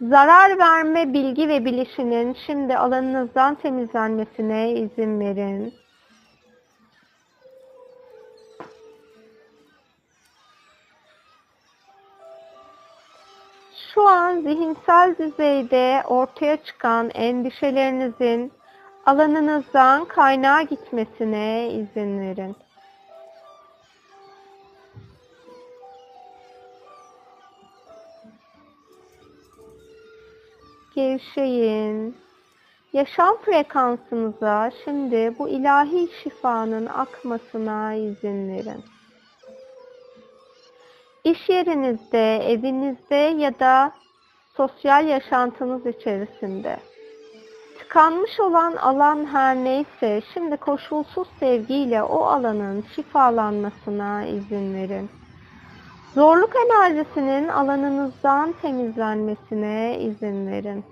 Zarar 0.00 0.58
verme 0.58 1.12
bilgi 1.12 1.48
ve 1.48 1.64
bilişinin 1.64 2.36
şimdi 2.46 2.76
alanınızdan 2.76 3.54
temizlenmesine 3.54 4.72
izin 4.72 5.20
verin. 5.20 5.74
Şu 13.96 14.08
an 14.08 14.40
zihinsel 14.40 15.16
düzeyde 15.18 16.02
ortaya 16.06 16.56
çıkan 16.56 17.10
endişelerinizin 17.14 18.52
alanınızdan 19.06 20.04
kaynağa 20.04 20.62
gitmesine 20.62 21.70
izin 21.72 22.20
verin. 22.20 22.56
Gevşeyin. 30.94 32.16
Yaşam 32.92 33.36
frekansınıza 33.36 34.70
şimdi 34.84 35.34
bu 35.38 35.48
ilahi 35.48 36.08
şifanın 36.22 36.86
akmasına 36.86 37.94
izin 37.94 38.48
verin. 38.48 38.95
İş 41.36 41.48
yerinizde, 41.48 42.36
evinizde 42.36 43.16
ya 43.16 43.60
da 43.60 43.92
sosyal 44.56 45.08
yaşantınız 45.08 45.86
içerisinde 45.86 46.76
tıkanmış 47.78 48.40
olan 48.40 48.76
alan 48.76 49.26
her 49.26 49.56
neyse 49.56 50.22
şimdi 50.34 50.56
koşulsuz 50.56 51.28
sevgiyle 51.40 52.02
o 52.02 52.24
alanın 52.24 52.84
şifalanmasına 52.94 54.24
izin 54.24 54.74
verin. 54.74 55.10
Zorluk 56.14 56.52
enerjisinin 56.66 57.48
alanınızdan 57.48 58.54
temizlenmesine 58.62 59.98
izin 60.00 60.46
verin. 60.46 60.84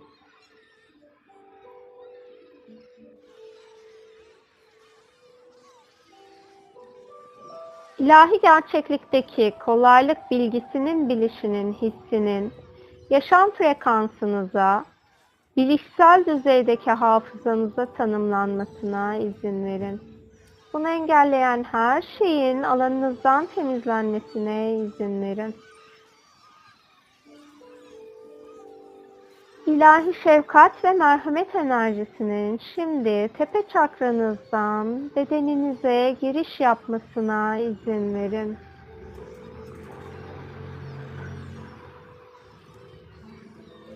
İlahi 8.04 8.40
gerçeklikteki 8.42 9.54
kolaylık 9.64 10.18
bilgisinin, 10.30 11.08
bilişinin, 11.08 11.72
hissinin 11.72 12.52
yaşam 13.10 13.50
frekansınıza, 13.50 14.84
bilişsel 15.56 16.24
düzeydeki 16.26 16.90
hafızanıza 16.90 17.86
tanımlanmasına 17.86 19.16
izin 19.16 19.64
verin. 19.64 20.00
Bunu 20.72 20.88
engelleyen 20.88 21.64
her 21.64 22.04
şeyin 22.18 22.62
alanınızdan 22.62 23.46
temizlenmesine 23.54 24.74
izin 24.74 25.22
verin. 25.22 25.54
İlahi 29.66 30.14
şefkat 30.22 30.84
ve 30.84 30.92
merhamet 30.92 31.54
enerjisinin 31.54 32.60
şimdi 32.74 33.28
tepe 33.38 33.62
çakranızdan 33.72 35.10
bedeninize 35.16 36.16
giriş 36.20 36.60
yapmasına 36.60 37.58
izin 37.58 38.14
verin. 38.14 38.56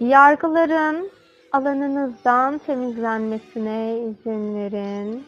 Yargıların 0.00 1.10
alanınızdan 1.52 2.58
temizlenmesine 2.58 3.98
izin 3.98 4.54
verin. 4.54 5.24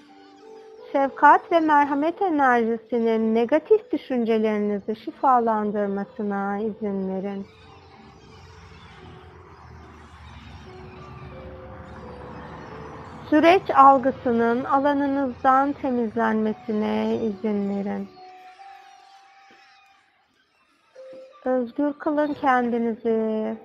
Şefkat 0.92 1.52
ve 1.52 1.60
merhamet 1.60 2.22
enerjisinin 2.22 3.34
negatif 3.34 3.92
düşüncelerinizi 3.92 4.96
şifalandırmasına 4.96 6.58
izin 6.58 7.08
verin. 7.08 7.46
Süreç 13.30 13.70
algısının 13.74 14.64
alanınızdan 14.64 15.72
temizlenmesine 15.72 17.16
izin 17.16 17.70
verin. 17.70 18.08
Özgür 21.44 21.92
kılın 21.92 22.34
kendinizi. 22.34 23.56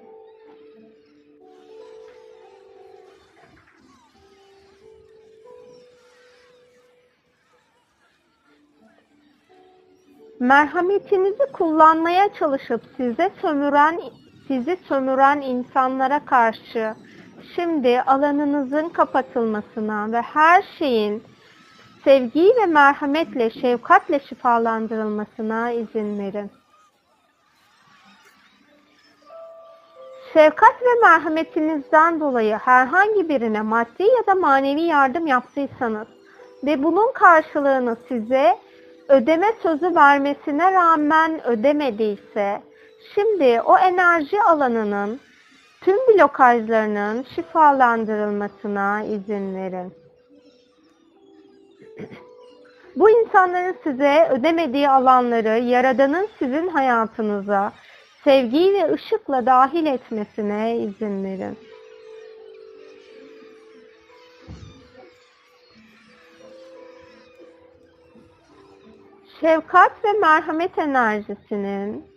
Merhametinizi 10.40 11.52
kullanmaya 11.54 12.34
çalışıp 12.34 12.82
size 12.98 13.32
sömüren 13.42 14.02
sizi 14.48 14.78
sömüren 14.88 15.42
insanlara 15.42 16.26
karşı 16.26 16.96
şimdi 17.56 18.02
alanınızın 18.02 18.90
kapatılmasına 18.90 20.12
ve 20.12 20.22
her 20.22 20.64
şeyin 20.80 21.24
sevgi 22.04 22.54
ve 22.62 22.66
merhametle, 22.66 23.50
şefkatle 23.50 24.20
şifalandırılmasına 24.20 25.72
izin 25.72 26.20
verin. 26.20 26.52
Şefkat 30.34 30.82
ve 30.82 31.02
merhametinizden 31.02 32.20
dolayı 32.20 32.56
herhangi 32.56 33.30
birine 33.30 33.62
maddi 33.62 34.04
ya 34.04 34.28
da 34.28 34.36
manevi 34.36 34.82
yardım 34.82 35.28
yaptıysanız 35.28 36.08
ve 36.66 36.84
bunun 36.84 37.14
karşılığını 37.14 37.98
size 38.08 38.58
ödeme 39.10 39.48
sözü 39.64 39.96
vermesine 39.96 40.72
rağmen 40.72 41.48
ödemediyse, 41.48 42.62
şimdi 43.16 43.62
o 43.62 43.78
enerji 43.78 44.42
alanının 44.42 45.20
tüm 45.86 45.98
blokajlarının 46.08 47.26
şifalandırılmasına 47.36 49.04
izin 49.04 49.56
verin. 49.56 49.94
Bu 52.96 53.10
insanların 53.10 53.76
size 53.84 54.28
ödemediği 54.32 54.90
alanları 54.90 55.60
Yaradan'ın 55.60 56.28
sizin 56.40 56.68
hayatınıza 56.68 57.74
sevgi 58.24 58.74
ve 58.74 58.94
ışıkla 58.94 59.46
dahil 59.46 59.86
etmesine 59.86 60.78
izin 60.78 61.24
verin. 61.24 61.58
Şefkat 69.42 69.92
ve 70.04 70.12
merhamet 70.12 70.78
enerjisinin 70.78 72.15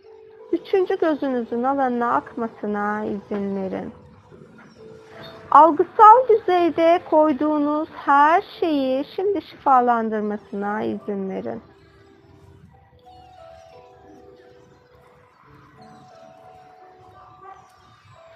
üçüncü 0.52 0.98
gözünüzün 0.98 1.62
alanına 1.62 2.14
akmasına 2.14 3.04
izin 3.04 3.56
verin. 3.56 3.92
Algısal 5.50 6.28
düzeyde 6.28 7.00
koyduğunuz 7.10 7.88
her 7.92 8.42
şeyi 8.60 9.04
şimdi 9.16 9.42
şifalandırmasına 9.42 10.82
izin 10.82 11.30
verin. 11.30 11.62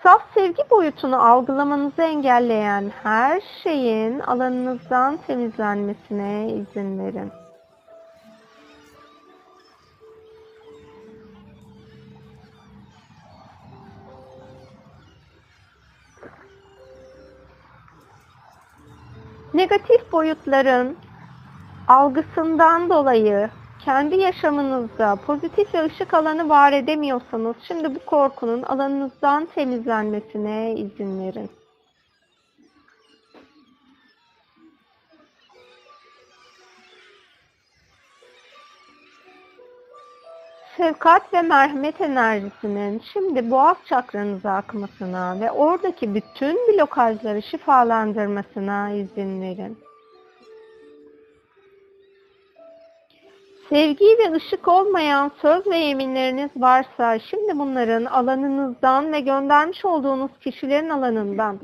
Saf 0.03 0.23
sevgi 0.35 0.63
boyutunu 0.71 1.29
algılamanızı 1.29 2.03
engelleyen 2.03 2.93
her 3.03 3.43
şeyin 3.63 4.21
alanınızdan 4.21 5.19
temizlenmesine 5.27 6.49
izin 6.49 6.99
verin. 6.99 7.42
Boyutların 20.13 20.97
algısından 21.89 22.91
dolayı 22.91 23.51
kendi 23.85 24.17
yaşamınızda 24.17 25.17
pozitif 25.17 25.75
ve 25.75 25.85
ışık 25.85 26.15
alanı 26.15 26.49
var 26.49 26.73
edemiyorsanız 26.73 27.57
şimdi 27.69 27.95
bu 27.95 27.99
korkunun 28.07 28.63
alanınızdan 28.63 29.49
temizlenmesine 29.55 30.75
izin 30.75 31.21
verin. 31.21 31.51
şefkat 40.83 41.35
ve 41.35 41.43
merhamet 41.43 42.01
enerjisinin 42.01 43.03
şimdi 43.13 43.51
boğaz 43.51 43.77
çakranıza 43.89 44.53
akmasına 44.53 45.41
ve 45.41 45.51
oradaki 45.51 46.15
bütün 46.15 46.57
blokajları 46.57 47.43
şifalandırmasına 47.43 48.91
izin 48.91 49.41
verin. 49.43 49.79
Sevgi 53.73 54.05
ve 54.05 54.33
ışık 54.33 54.69
olmayan 54.69 55.31
söz 55.43 55.67
ve 55.67 55.77
yeminleriniz 55.77 56.51
varsa 56.57 57.19
şimdi 57.19 57.59
bunların 57.59 58.05
alanınızdan 58.05 59.13
ve 59.13 59.21
göndermiş 59.21 59.85
olduğunuz 59.85 60.31
kişilerin 60.41 60.89
alanından 60.89 61.61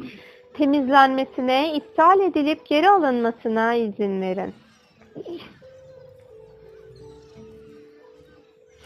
temizlenmesine, 0.55 1.75
iptal 1.75 2.21
edilip 2.21 2.67
geri 2.67 2.91
alınmasına 2.91 3.75
izin 3.75 4.21
verin. 4.21 4.55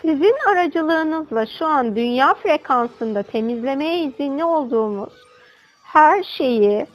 Sizin 0.01 0.35
aracılığınızla 0.49 1.47
şu 1.47 1.67
an 1.67 1.97
dünya 1.97 2.35
frekansında 2.35 3.23
temizlemeye 3.23 4.05
izinli 4.05 4.45
olduğumuz 4.45 5.13
her 5.83 6.23
şeyi 6.23 6.87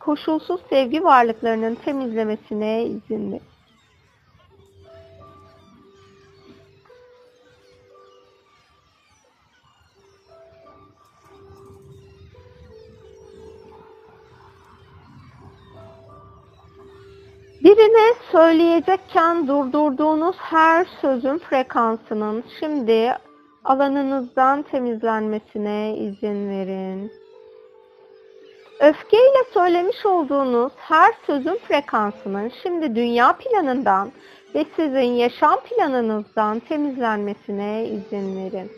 koşulsuz 0.00 0.60
sevgi 0.70 1.04
varlıklarının 1.04 1.74
temizlemesine 1.74 2.84
izinli. 2.84 3.51
Birine 17.64 18.14
söyleyecekken 18.32 19.48
durdurduğunuz 19.48 20.36
her 20.38 20.86
sözün 21.00 21.38
frekansının 21.38 22.44
şimdi 22.60 23.16
alanınızdan 23.64 24.62
temizlenmesine 24.62 25.96
izin 25.96 26.50
verin. 26.50 27.12
Öfkeyle 28.80 29.44
söylemiş 29.54 30.06
olduğunuz 30.06 30.72
her 30.76 31.14
sözün 31.26 31.58
frekansının 31.68 32.52
şimdi 32.62 32.96
dünya 32.96 33.36
planından 33.36 34.12
ve 34.54 34.64
sizin 34.76 35.12
yaşam 35.12 35.60
planınızdan 35.60 36.60
temizlenmesine 36.60 37.84
izin 37.88 38.36
verin. 38.36 38.70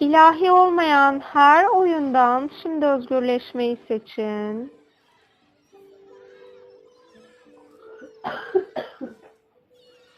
İlahi 0.00 0.52
olmayan 0.52 1.20
her 1.20 1.66
oyundan 1.66 2.50
şimdi 2.62 2.86
özgürleşmeyi 2.86 3.78
seçin. 3.88 4.72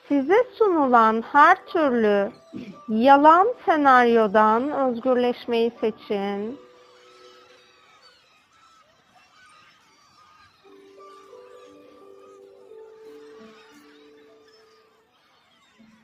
Size 0.08 0.44
sunulan 0.58 1.24
her 1.32 1.66
türlü 1.66 2.32
yalan 2.88 3.54
senaryodan 3.66 4.72
özgürleşmeyi 4.72 5.72
seçin. 5.80 6.58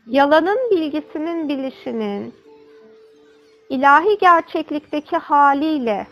Yalanın 0.07 0.71
bilgisinin 0.71 1.49
bilişinin 1.49 2.35
ilahi 3.69 4.19
gerçeklikteki 4.19 5.17
haliyle 5.17 6.07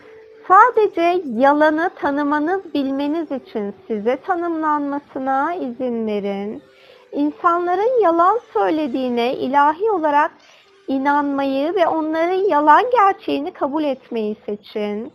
sadece 0.47 1.23
yalanı 1.25 1.89
tanımanız, 1.95 2.73
bilmeniz 2.73 3.31
için 3.31 3.75
size 3.87 4.17
tanımlanmasına 4.17 5.53
izin 5.55 6.07
verin. 6.07 6.63
İnsanların 7.11 8.03
yalan 8.03 8.39
söylediğine 8.53 9.35
ilahi 9.35 9.91
olarak 9.91 10.31
inanmayı 10.87 11.75
ve 11.75 11.87
onların 11.87 12.49
yalan 12.49 12.83
gerçeğini 12.91 13.51
kabul 13.51 13.83
etmeyi 13.83 14.35
seçin. 14.45 15.11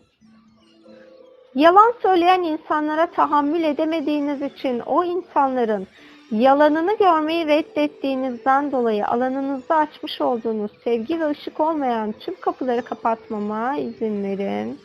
Yalan 1.55 1.95
söyleyen 2.03 2.43
insanlara 2.43 3.07
tahammül 3.07 3.65
edemediğiniz 3.65 4.43
için 4.43 4.81
o 4.81 5.05
insanların 5.05 5.87
Yalanını 6.33 6.99
görmeyi 6.99 7.47
reddettiğinizden 7.47 8.73
dolayı 8.73 9.07
alanınızda 9.07 9.77
açmış 9.77 10.21
olduğunuz 10.21 10.71
sevgi 10.85 11.21
ve 11.21 11.27
ışık 11.27 11.61
olmayan 11.61 12.13
tüm 12.13 12.41
kapıları 12.41 12.83
kapatmama 12.83 13.77
izin 13.77 14.23
verin. 14.23 14.79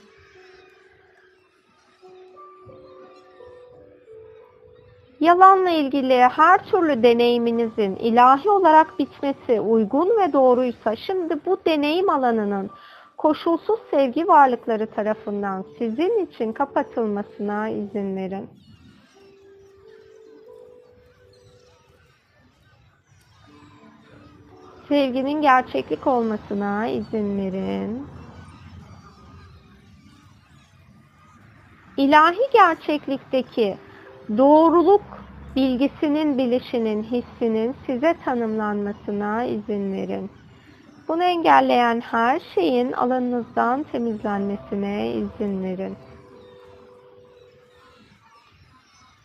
Yalanla 5.19 5.69
ilgili 5.69 6.19
her 6.19 6.65
türlü 6.65 7.03
deneyiminizin 7.03 7.95
ilahi 7.95 8.49
olarak 8.49 8.99
bitmesi 8.99 9.61
uygun 9.61 10.09
ve 10.09 10.33
doğruysa 10.33 10.95
şimdi 10.95 11.45
bu 11.45 11.57
deneyim 11.65 12.09
alanının 12.09 12.69
koşulsuz 13.17 13.79
sevgi 13.91 14.27
varlıkları 14.27 14.87
tarafından 14.87 15.65
sizin 15.77 16.25
için 16.25 16.53
kapatılmasına 16.53 17.69
izin 17.69 18.15
verin. 18.15 18.49
Sevginin 24.89 25.41
gerçeklik 25.41 26.07
olmasına 26.07 26.87
izin 26.87 27.37
verin. 27.37 28.07
İlahi 31.97 32.49
gerçeklikteki 32.53 33.77
doğruluk 34.37 35.01
bilgisinin, 35.55 36.37
bilişinin, 36.37 37.03
hissinin 37.03 37.75
size 37.85 38.15
tanımlanmasına 38.25 39.43
izin 39.43 39.93
verin. 39.93 40.29
Bunu 41.07 41.23
engelleyen 41.23 42.01
her 42.01 42.41
şeyin 42.55 42.91
alanınızdan 42.91 43.83
temizlenmesine 43.83 45.11
izin 45.11 45.63
verin. 45.63 45.97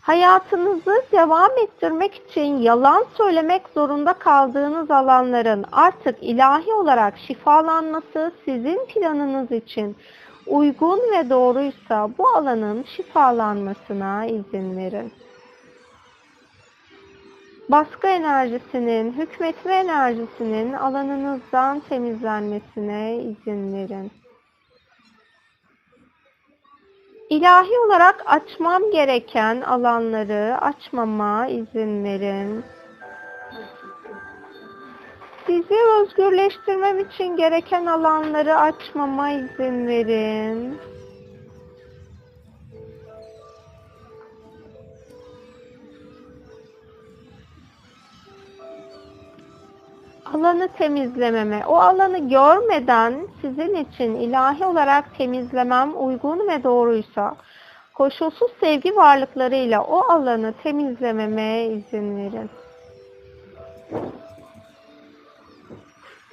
Hayatınızı 0.02 1.02
devam 1.12 1.50
ettirmek 1.64 2.14
için 2.14 2.56
yalan 2.56 3.04
söylemek 3.16 3.62
zorunda 3.74 4.12
kaldığınız 4.12 4.90
alanların 4.90 5.64
artık 5.72 6.16
ilahi 6.22 6.72
olarak 6.72 7.18
şifalanması 7.18 8.32
sizin 8.44 8.86
planınız 8.86 9.52
için 9.52 9.96
uygun 10.46 10.98
ve 10.98 11.30
doğruysa 11.30 12.08
bu 12.18 12.28
alanın 12.28 12.84
şifalanmasına 12.96 14.26
izin 14.26 14.76
verin. 14.76 15.12
Baskı 17.68 18.06
enerjisinin, 18.06 19.12
hükmetme 19.12 19.74
enerjisinin 19.74 20.72
alanınızdan 20.72 21.80
temizlenmesine 21.80 23.16
izin 23.16 23.74
verin. 23.74 24.21
İlahi 27.32 27.78
olarak 27.86 28.22
açmam 28.26 28.90
gereken 28.90 29.60
alanları 29.60 30.58
açmama 30.60 31.46
izin 31.46 32.04
verin. 32.04 32.64
Sizi 35.46 35.76
özgürleştirmem 36.00 36.98
için 36.98 37.36
gereken 37.36 37.86
alanları 37.86 38.56
açmama 38.56 39.30
izin 39.30 39.86
verin. 39.86 40.78
Alanı 50.34 50.68
temizlememe, 50.68 51.66
o 51.66 51.76
alanı 51.76 52.28
görmeden 52.28 53.14
sizin 53.40 53.74
için 53.74 54.14
ilahi 54.14 54.64
olarak 54.64 55.18
temizlemem 55.18 56.06
uygun 56.06 56.48
ve 56.48 56.64
doğruysa, 56.64 57.36
koşulsuz 57.94 58.50
sevgi 58.60 58.96
varlıklarıyla 58.96 59.82
o 59.82 60.12
alanı 60.12 60.54
temizlememe 60.62 61.64
izin 61.64 62.16
verin. 62.16 62.50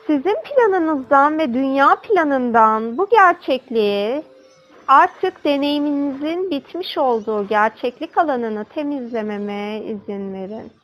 Sizin 0.07 0.35
planınızdan 0.43 1.39
ve 1.39 1.53
dünya 1.53 1.95
planından 1.95 2.97
bu 2.97 3.09
gerçekliği 3.09 4.23
artık 4.87 5.45
deneyiminizin 5.45 6.51
bitmiş 6.51 6.97
olduğu 6.97 7.47
gerçeklik 7.47 8.17
alanını 8.17 8.65
temizlememe 8.65 9.81
izin 9.85 10.33
verin. 10.33 10.78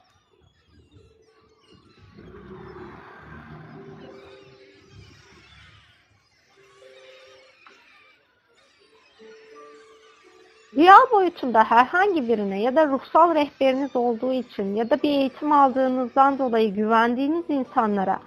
Rüya 10.75 10.97
boyutunda 11.11 11.63
herhangi 11.63 12.27
birine 12.27 12.61
ya 12.61 12.75
da 12.75 12.87
ruhsal 12.87 13.35
rehberiniz 13.35 13.95
olduğu 13.95 14.33
için 14.33 14.75
ya 14.75 14.89
da 14.89 15.01
bir 15.03 15.09
eğitim 15.09 15.51
aldığınızdan 15.51 16.39
dolayı 16.39 16.73
güvendiğiniz 16.73 17.45
insanlara 17.49 18.19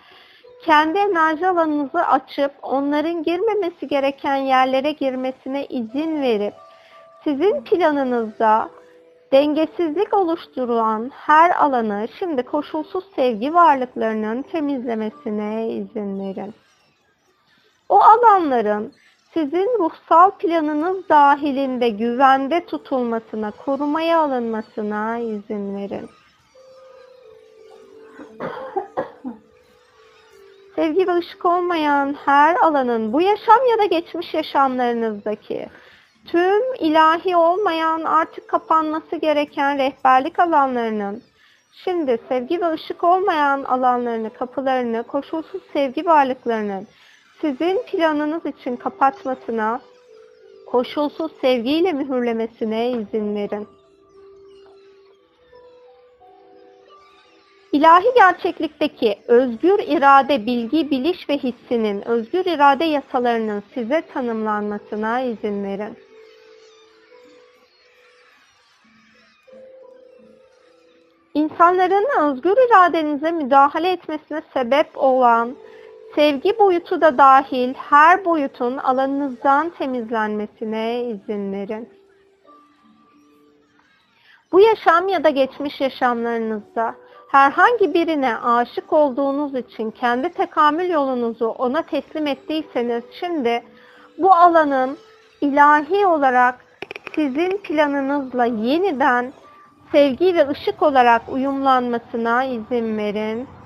kendi 0.65 0.99
enerji 0.99 1.49
alanınızı 1.49 2.07
açıp 2.07 2.53
onların 2.63 3.23
girmemesi 3.23 3.89
gereken 3.89 4.37
yerlere 4.37 4.93
girmesine 4.93 5.67
izin 5.67 6.23
verip 6.23 6.55
sizin 7.25 7.61
planınızda 7.61 8.71
dengesizlik 9.33 10.15
oluşturan 10.15 11.11
her 11.15 11.51
alanı 11.51 12.09
şimdi 12.19 12.43
koşulsuz 12.43 13.05
sevgi 13.17 13.55
varlıklarının 13.55 14.43
temizlemesine 14.43 15.69
izin 15.69 16.21
verin. 16.21 16.55
O 17.89 18.01
alanların 18.01 18.93
sizin 19.35 19.79
ruhsal 19.79 20.31
planınız 20.31 21.09
dahilinde 21.09 21.89
güvende 21.89 22.66
tutulmasına, 22.66 23.51
korumaya 23.51 24.18
alınmasına 24.18 25.18
izin 25.18 25.76
verin. 25.76 26.11
Sevgi 30.76 31.07
ve 31.09 31.14
ışık 31.14 31.45
olmayan 31.45 32.16
her 32.24 32.57
alanın 32.57 33.12
bu 33.12 33.20
yaşam 33.20 33.59
ya 33.70 33.79
da 33.79 33.85
geçmiş 33.85 34.35
yaşamlarınızdaki 34.35 35.68
tüm 36.26 36.74
ilahi 36.79 37.37
olmayan 37.37 38.05
artık 38.05 38.49
kapanması 38.49 39.16
gereken 39.16 39.79
rehberlik 39.79 40.39
alanlarının 40.39 41.22
şimdi 41.85 42.18
sevgi 42.29 42.61
ve 42.61 42.72
ışık 42.72 43.05
olmayan 43.05 43.64
alanlarını, 43.64 44.31
kapılarını, 44.31 45.03
koşulsuz 45.03 45.62
sevgi 45.72 46.07
varlıklarının 46.07 46.87
sizin 47.41 47.82
planınız 47.82 48.47
için 48.47 48.76
kapatmasına, 48.76 49.80
koşulsuz 50.66 51.32
sevgiyle 51.41 51.93
mühürlemesine 51.93 52.91
izin 52.91 53.34
verin. 53.34 53.68
İlahi 57.72 58.07
gerçeklikteki 58.14 59.18
özgür 59.28 59.78
irade, 59.78 60.47
bilgi, 60.47 60.91
biliş 60.91 61.28
ve 61.28 61.39
hissinin, 61.39 62.09
özgür 62.09 62.45
irade 62.45 62.84
yasalarının 62.84 63.62
size 63.74 64.03
tanımlanmasına 64.14 65.20
izin 65.20 65.64
verin. 65.64 65.97
İnsanların 71.34 72.07
özgür 72.20 72.57
iradenize 72.68 73.30
müdahale 73.30 73.91
etmesine 73.91 74.43
sebep 74.55 74.91
olan 74.95 75.57
sevgi 76.15 76.59
boyutu 76.59 77.01
da 77.01 77.19
dahil 77.19 77.75
her 77.75 78.25
boyutun 78.25 78.77
alanınızdan 78.77 79.71
temizlenmesine 79.71 81.05
izin 81.05 81.53
verin. 81.53 81.89
Bu 84.53 84.61
yaşam 84.61 85.09
ya 85.09 85.25
da 85.25 85.31
geçmiş 85.31 85.81
yaşamlarınızda 85.81 86.95
herhangi 87.29 87.95
birine 87.95 88.37
aşık 88.37 88.93
olduğunuz 88.93 89.55
için 89.55 89.91
kendi 89.91 90.29
tekamül 90.29 90.91
yolunuzu 90.91 91.47
ona 91.47 91.83
teslim 91.83 92.27
ettiyseniz 92.27 93.05
şimdi 93.21 93.63
bu 94.19 94.33
alanın 94.33 94.99
ilahi 95.41 96.07
olarak 96.07 96.65
sizin 97.15 97.57
planınızla 97.57 98.45
yeniden 98.45 99.33
sevgi 99.93 100.35
ve 100.35 100.49
ışık 100.49 100.83
olarak 100.83 101.23
uyumlanmasına 101.29 102.45
izin 102.45 102.99
verin. 102.99 103.58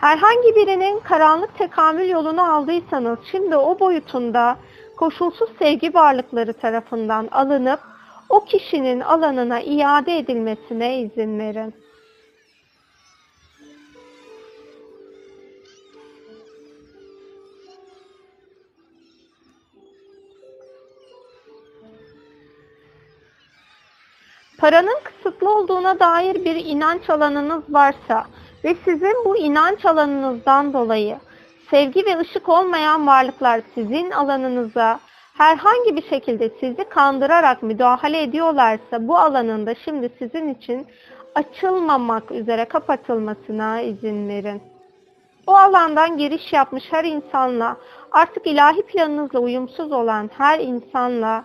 Herhangi 0.00 0.56
birinin 0.56 1.00
karanlık 1.00 1.58
tekamül 1.58 2.08
yolunu 2.08 2.54
aldıysanız 2.54 3.18
şimdi 3.30 3.56
o 3.56 3.80
boyutunda 3.80 4.58
koşulsuz 4.96 5.48
sevgi 5.58 5.94
varlıkları 5.94 6.52
tarafından 6.52 7.28
alınıp 7.32 7.80
o 8.28 8.44
kişinin 8.44 9.00
alanına 9.00 9.60
iade 9.60 10.18
edilmesine 10.18 11.00
izin 11.00 11.38
verin. 11.38 11.74
Paranın 24.58 24.98
kısıtlı 25.04 25.58
olduğuna 25.58 26.00
dair 26.00 26.44
bir 26.44 26.56
inanç 26.56 27.10
alanınız 27.10 27.62
varsa 27.68 28.26
ve 28.66 28.76
sizin 28.84 29.24
bu 29.24 29.36
inanç 29.36 29.84
alanınızdan 29.84 30.72
dolayı 30.72 31.18
sevgi 31.70 32.06
ve 32.06 32.18
ışık 32.18 32.48
olmayan 32.48 33.06
varlıklar 33.06 33.60
sizin 33.74 34.10
alanınıza 34.10 35.00
herhangi 35.38 35.96
bir 35.96 36.08
şekilde 36.08 36.50
sizi 36.60 36.84
kandırarak 36.84 37.62
müdahale 37.62 38.22
ediyorlarsa 38.22 39.08
bu 39.08 39.18
alanında 39.18 39.74
şimdi 39.74 40.10
sizin 40.18 40.48
için 40.48 40.86
açılmamak 41.34 42.30
üzere 42.30 42.64
kapatılmasına 42.64 43.80
izin 43.80 44.28
verin. 44.28 44.62
O 45.46 45.52
alandan 45.54 46.16
giriş 46.16 46.52
yapmış 46.52 46.84
her 46.90 47.04
insanla, 47.04 47.76
artık 48.12 48.46
ilahi 48.46 48.82
planınızla 48.82 49.38
uyumsuz 49.38 49.92
olan 49.92 50.30
her 50.38 50.60
insanla, 50.60 51.44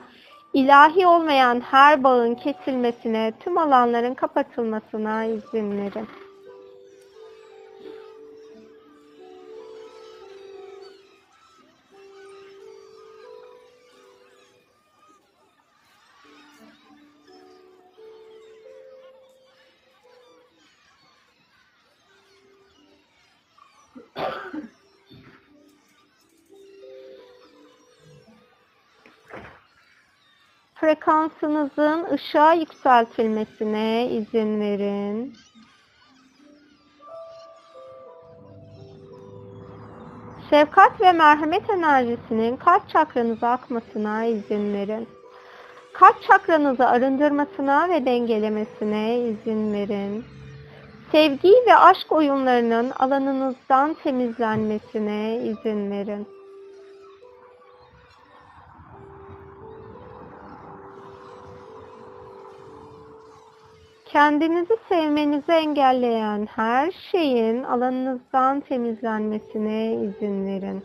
ilahi 0.54 1.08
olmayan 1.08 1.62
her 1.72 2.04
bağın 2.04 2.36
kesilmesine, 2.36 3.34
tüm 3.40 3.58
alanların 3.58 4.14
kapatılmasına 4.14 5.26
izin 5.26 5.78
verin. 5.78 6.08
Frekansınızın 30.82 32.06
ışığa 32.14 32.54
yükseltilmesine 32.54 34.08
izin 34.12 34.60
verin. 34.62 35.34
Şefkat 40.50 41.02
ve 41.02 41.12
merhamet 41.12 41.70
enerjisinin 41.70 42.58
kalp 42.58 42.90
çakranıza 42.90 43.52
akmasına 43.52 44.26
izin 44.26 44.74
verin. 44.74 45.08
Kalp 45.94 46.24
çakranızı 46.24 46.88
arındırmasına 46.88 47.90
ve 47.90 48.06
dengelemesine 48.06 49.20
izin 49.20 49.74
verin. 49.74 50.26
Sevgi 51.12 51.54
ve 51.68 51.76
aşk 51.76 52.12
oyunlarının 52.12 52.90
alanınızdan 52.90 53.94
temizlenmesine 53.94 55.36
izin 55.36 55.92
verin. 55.92 56.41
Kendinizi 64.12 64.78
sevmenizi 64.90 65.52
engelleyen 65.52 66.46
her 66.56 66.92
şeyin 67.12 67.64
alanınızdan 67.64 68.60
temizlenmesine 68.60 69.94
izin 69.94 70.48
verin. 70.48 70.84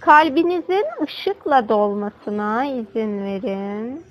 Kalbinizin 0.00 0.84
ışıkla 1.02 1.68
dolmasına 1.68 2.64
izin 2.64 3.24
verin. 3.24 4.04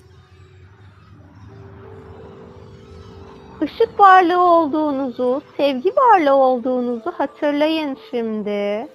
Işık 3.61 3.99
varlığı 3.99 4.41
olduğunuzu, 4.41 5.41
sevgi 5.57 5.95
varlığı 5.95 6.35
olduğunuzu 6.35 7.11
hatırlayın 7.11 7.97
şimdi. 8.11 8.87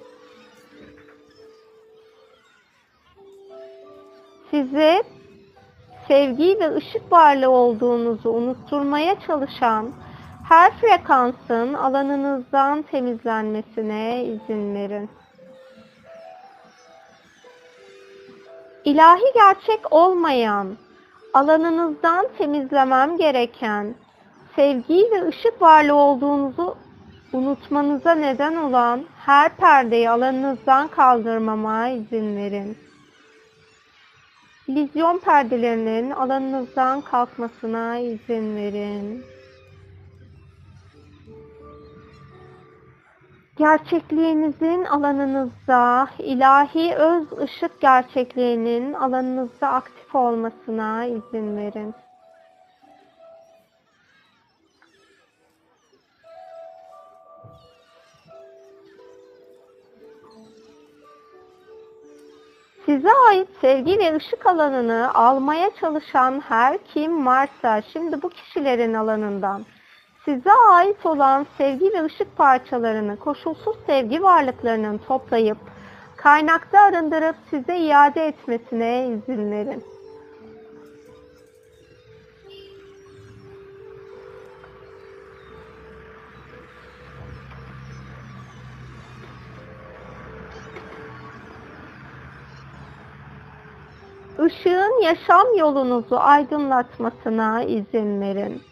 Size 4.50 5.02
sevgi 6.10 6.60
ve 6.60 6.76
ışık 6.76 7.12
varlığı 7.12 7.50
olduğunuzu 7.50 8.30
unutturmaya 8.30 9.20
çalışan 9.26 9.90
her 10.48 10.72
frekansın 10.72 11.74
alanınızdan 11.74 12.82
temizlenmesine 12.82 14.24
izin 14.24 14.74
verin. 14.74 15.10
İlahi 18.84 19.32
gerçek 19.34 19.92
olmayan, 19.92 20.76
alanınızdan 21.34 22.26
temizlemem 22.38 23.16
gereken 23.16 23.94
sevgi 24.56 25.08
ve 25.12 25.28
ışık 25.28 25.62
varlığı 25.62 25.94
olduğunuzu 25.94 26.76
unutmanıza 27.32 28.14
neden 28.14 28.56
olan 28.56 29.04
her 29.26 29.56
perdeyi 29.56 30.10
alanınızdan 30.10 30.88
kaldırmama 30.88 31.88
izin 31.88 32.36
verin. 32.36 32.89
Vizyon 34.74 35.18
perdelerinin 35.18 36.10
alanınızdan 36.10 37.00
kalkmasına 37.00 37.98
izin 37.98 38.56
verin. 38.56 39.24
gerçekliğinizin 43.60 44.84
alanınızda, 44.84 46.08
ilahi 46.18 46.94
öz 46.94 47.32
ışık 47.38 47.80
gerçekliğinin 47.80 48.92
alanınızda 48.92 49.68
aktif 49.68 50.14
olmasına 50.14 51.04
izin 51.04 51.56
verin. 51.56 51.94
Size 62.90 63.08
ait 63.28 63.48
sevgi 63.60 63.98
ve 63.98 64.16
ışık 64.16 64.46
alanını 64.46 65.14
almaya 65.14 65.70
çalışan 65.80 66.40
her 66.48 66.78
kim 66.94 67.26
varsa 67.26 67.82
şimdi 67.82 68.22
bu 68.22 68.28
kişilerin 68.28 68.94
alanından 68.94 69.64
size 70.24 70.52
ait 70.52 71.06
olan 71.06 71.46
sevgi 71.58 71.84
ve 71.92 72.04
ışık 72.04 72.36
parçalarını 72.36 73.16
koşulsuz 73.16 73.76
sevgi 73.86 74.22
varlıklarının 74.22 74.98
toplayıp 74.98 75.58
kaynakta 76.16 76.80
arındırıp 76.80 77.36
size 77.50 77.76
iade 77.76 78.26
etmesine 78.26 79.06
izin 79.06 79.50
verin. 79.50 79.84
Işığın 94.46 95.02
yaşam 95.02 95.56
yolunuzu 95.56 96.16
aydınlatmasına 96.16 97.62
izin 97.62 98.20
verin. 98.20 98.62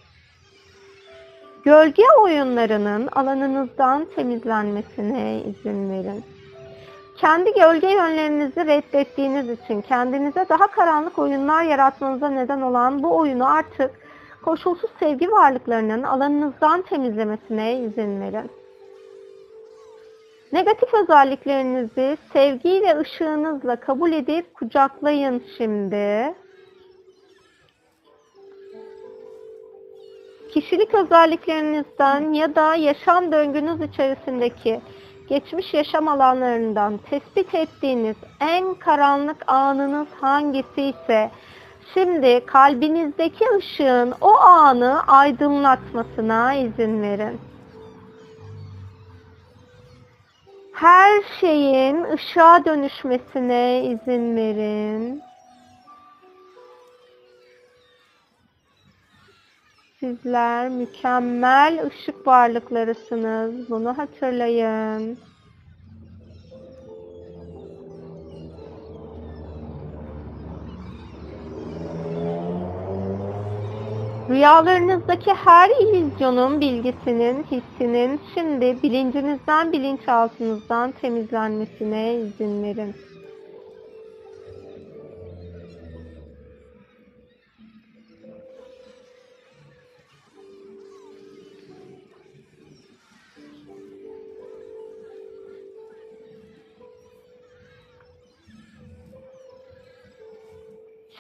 Gölge 1.65 2.03
oyunlarının 2.23 3.07
alanınızdan 3.07 4.07
temizlenmesine 4.17 5.43
izin 5.43 5.91
verin. 5.91 6.25
Kendi 7.17 7.53
gölge 7.53 7.89
yönlerinizi 7.89 8.67
reddettiğiniz 8.67 9.51
için 9.51 9.81
kendinize 9.81 10.47
daha 10.49 10.67
karanlık 10.67 11.19
oyunlar 11.19 11.63
yaratmanıza 11.63 12.29
neden 12.29 12.61
olan 12.61 13.03
bu 13.03 13.17
oyunu 13.17 13.47
artık 13.47 13.91
koşulsuz 14.45 14.91
sevgi 15.01 15.31
varlıklarının 15.31 16.03
alanınızdan 16.03 16.83
temizlemesine 16.83 17.81
izin 17.81 18.21
verin. 18.21 18.51
Negatif 20.53 20.95
özelliklerinizi 20.95 22.17
sevgi 22.33 22.83
ve 22.83 22.99
ışığınızla 22.99 23.77
kabul 23.77 24.13
edip 24.13 24.55
kucaklayın 24.55 25.43
şimdi. 25.59 26.35
Kişilik 30.53 30.95
özelliklerinizden 30.95 32.33
ya 32.33 32.55
da 32.55 32.75
yaşam 32.75 33.33
döngünüz 33.33 33.81
içerisindeki 33.81 34.81
geçmiş 35.29 35.75
yaşam 35.75 36.09
alanlarından 36.09 36.99
tespit 37.11 37.55
ettiğiniz 37.55 38.17
en 38.41 38.75
karanlık 38.75 39.53
anınız 39.53 40.09
hangisi 40.21 40.83
ise 40.83 41.31
şimdi 41.95 42.47
kalbinizdeki 42.47 43.45
ışığın 43.57 44.15
o 44.21 44.37
anı 44.37 45.01
aydınlatmasına 45.07 46.55
izin 46.55 47.03
verin. 47.03 47.48
Her 50.81 51.23
şeyin 51.41 52.05
ışığa 52.05 52.65
dönüşmesine 52.65 53.85
izin 53.85 54.37
verin. 54.37 55.23
Sizler 60.01 60.69
mükemmel 60.69 61.87
ışık 61.87 62.27
varlıklarısınız. 62.27 63.71
Bunu 63.71 63.99
hatırlayın. 63.99 65.19
Rüyalarınızdaki 74.39 75.31
her 75.35 75.71
illüzyonun 75.71 76.61
bilgisinin, 76.61 77.45
hissinin 77.45 78.21
şimdi 78.35 78.83
bilincinizden, 78.83 79.73
bilinçaltınızdan 79.73 80.93
temizlenmesine 80.93 82.15
izin 82.15 82.63
verin. 82.63 82.95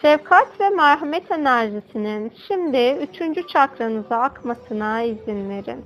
Şefkat 0.08 0.60
ve 0.60 0.68
merhamet 0.68 1.30
enerjisinin 1.30 2.32
şimdi 2.48 2.98
üçüncü 3.02 3.46
çakranıza 3.46 4.16
akmasına 4.16 5.02
izin 5.02 5.50
verin. 5.50 5.84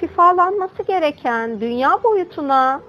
Şifalanması 0.00 0.82
gereken 0.82 1.60
dünya 1.60 2.02
boyutuna 2.04 2.80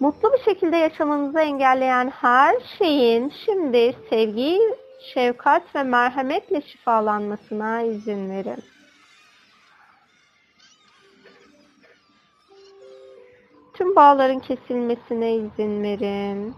mutlu 0.00 0.32
bir 0.32 0.52
şekilde 0.52 0.76
yaşamanızı 0.76 1.40
engelleyen 1.40 2.10
her 2.10 2.56
şeyin 2.78 3.32
şimdi 3.46 3.94
sevgi 4.10 4.60
şefkat 5.00 5.74
ve 5.74 5.82
merhametle 5.82 6.62
şifalanmasına 6.62 7.82
izin 7.82 8.30
verin. 8.30 8.64
Tüm 13.74 13.96
bağların 13.96 14.38
kesilmesine 14.38 15.34
izin 15.34 15.82
verin. 15.82 16.54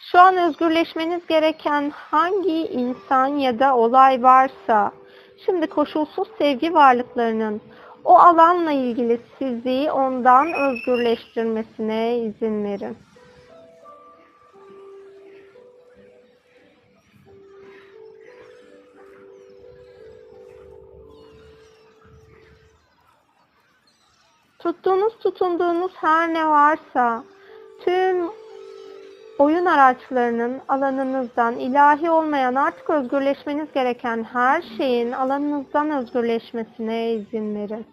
Şu 0.00 0.20
an 0.20 0.36
özgürleşmeniz 0.36 1.26
gereken 1.26 1.90
hangi 1.90 2.66
insan 2.66 3.26
ya 3.26 3.58
da 3.58 3.76
olay 3.76 4.22
varsa 4.22 4.92
Şimdi 5.44 5.66
koşulsuz 5.66 6.28
sevgi 6.38 6.74
varlıklarının 6.74 7.60
o 8.04 8.18
alanla 8.18 8.72
ilgili 8.72 9.20
sizi 9.38 9.92
ondan 9.92 10.52
özgürleştirmesine 10.52 12.18
izin 12.18 12.64
verin. 12.64 12.96
Tuttuğunuz, 24.58 25.18
tutunduğunuz 25.18 25.92
her 25.94 26.34
ne 26.34 26.48
varsa 26.48 27.24
tüm 27.84 28.30
oyun 29.38 29.66
araçlarının 29.66 30.60
alanınızdan 30.68 31.58
ilahi 31.58 32.10
olmayan 32.10 32.54
artık 32.54 32.90
özgürleşmeniz 32.90 33.72
gereken 33.74 34.24
her 34.24 34.62
şeyin 34.76 35.12
alanınızdan 35.12 35.90
özgürleşmesine 35.90 37.12
izin 37.12 37.54
verin. 37.54 37.86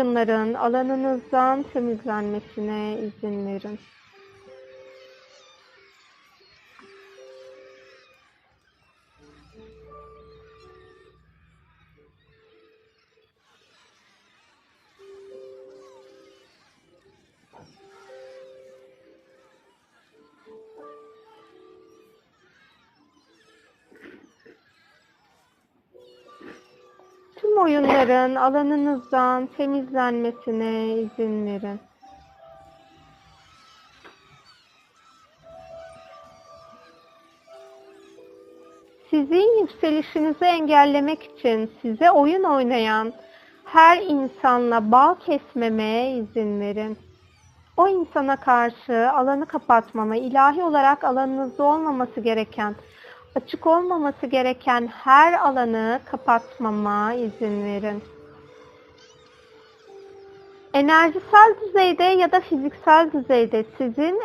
Oyunların 0.00 0.54
alanınızdan 0.54 1.62
temizlenmesine 1.62 2.98
izin 2.98 3.46
verin. 3.46 3.78
Oyunların 27.60 28.34
alanınızdan 28.34 29.48
temizlenmesine 29.56 30.94
izin 30.94 31.46
verin. 31.46 31.80
Sizin 39.10 39.60
yükselişinizi 39.60 40.44
engellemek 40.44 41.22
için 41.22 41.70
size 41.82 42.10
oyun 42.10 42.42
oynayan 42.44 43.12
her 43.64 44.02
insanla 44.02 44.92
bağ 44.92 45.18
kesmemeye 45.26 46.16
izin 46.16 46.60
verin. 46.60 46.98
O 47.76 47.88
insana 47.88 48.36
karşı 48.36 49.10
alanı 49.10 49.46
kapatmama, 49.46 50.16
ilahi 50.16 50.62
olarak 50.62 51.04
alanınızda 51.04 51.64
olmaması 51.64 52.20
gereken, 52.20 52.74
açık 53.34 53.66
olmaması 53.66 54.26
gereken 54.26 54.86
her 54.86 55.32
alanı 55.32 56.00
kapatmama 56.10 57.14
izin 57.14 57.64
verin. 57.64 58.02
Enerjisel 60.74 61.54
düzeyde 61.62 62.04
ya 62.04 62.32
da 62.32 62.40
fiziksel 62.40 63.12
düzeyde 63.12 63.64
sizin 63.78 64.20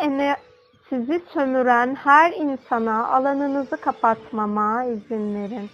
sizi 0.90 1.22
sömüren 1.34 1.96
her 1.96 2.32
insana 2.32 3.08
alanınızı 3.08 3.78
kapatmama 3.78 4.84
izin 4.84 5.36
verin. 5.36 5.70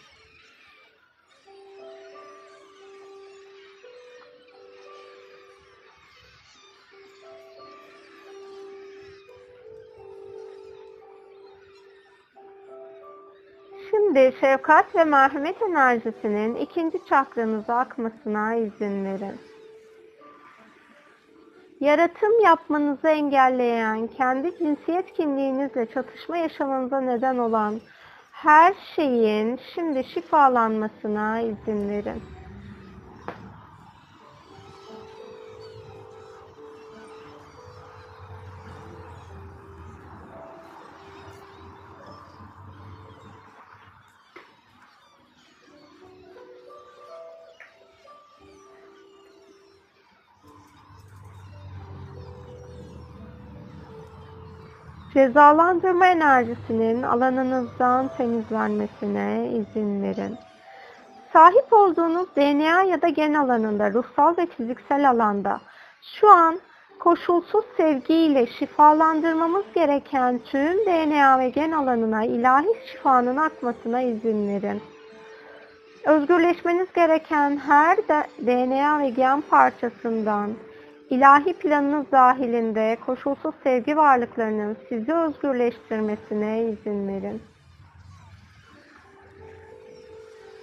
Şimdi 14.14 14.36
şefkat 14.40 14.96
ve 14.96 15.04
merhamet 15.04 15.62
enerjisinin 15.62 16.56
ikinci 16.56 17.06
çakranıza 17.10 17.78
akmasına 17.78 18.56
izin 18.56 19.06
verin. 19.06 19.40
Yaratım 21.80 22.40
yapmanızı 22.44 23.08
engelleyen, 23.08 24.08
kendi 24.08 24.58
cinsiyet 24.58 25.14
kimliğinizle 25.14 25.86
çatışma 25.86 26.38
yaşamanıza 26.38 27.02
neden 27.02 27.38
olan 27.38 27.80
her 28.32 28.74
şeyin 28.96 29.60
şimdi 29.76 30.04
şifalanmasına 30.04 31.40
izin 31.40 31.90
verin. 31.90 32.22
Cezalandırma 55.14 56.08
enerjisinin 56.08 57.04
alanınızdan 57.04 58.10
temizlenmesine 58.18 59.50
izin 59.54 60.04
verin. 60.04 60.38
Sahip 61.34 61.74
olduğunuz 61.74 62.28
DNA 62.36 62.84
ya 62.84 63.02
da 63.02 63.10
gen 63.10 63.34
alanında, 63.34 63.94
ruhsal 63.94 64.38
ve 64.38 64.46
fiziksel 64.46 65.10
alanda 65.10 65.62
şu 66.20 66.30
an 66.30 66.60
koşulsuz 67.00 67.66
sevgiyle 67.78 68.48
şifalandırmamız 68.48 69.66
gereken 69.76 70.40
tüm 70.46 70.86
DNA 70.86 71.40
ve 71.40 71.50
gen 71.50 71.72
alanına 71.72 72.26
ilahi 72.26 72.68
şifanın 72.92 73.38
akmasına 73.38 74.02
izin 74.02 74.48
verin. 74.48 74.82
Özgürleşmeniz 76.06 76.94
gereken 76.94 77.58
her 77.58 77.98
DNA 77.98 79.00
ve 79.00 79.10
gen 79.10 79.42
parçasından 79.42 80.50
ilahi 81.12 81.54
planınız 81.54 82.12
dahilinde 82.12 82.98
koşulsuz 83.06 83.56
sevgi 83.64 83.98
varlıklarının 83.98 84.78
sizi 84.90 85.14
özgürleştirmesine 85.14 86.64
izin 86.64 87.08
verin. 87.08 87.42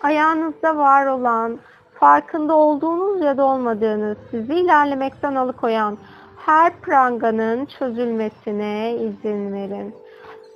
Ayağınızda 0.00 0.76
var 0.76 1.06
olan, 1.06 1.58
farkında 1.94 2.54
olduğunuz 2.54 3.22
ya 3.22 3.36
da 3.36 3.44
olmadığınız, 3.44 4.18
sizi 4.30 4.54
ilerlemekten 4.54 5.34
alıkoyan 5.34 5.98
her 6.46 6.80
pranganın 6.80 7.66
çözülmesine 7.66 8.94
izin 8.94 9.52
verin. 9.52 9.94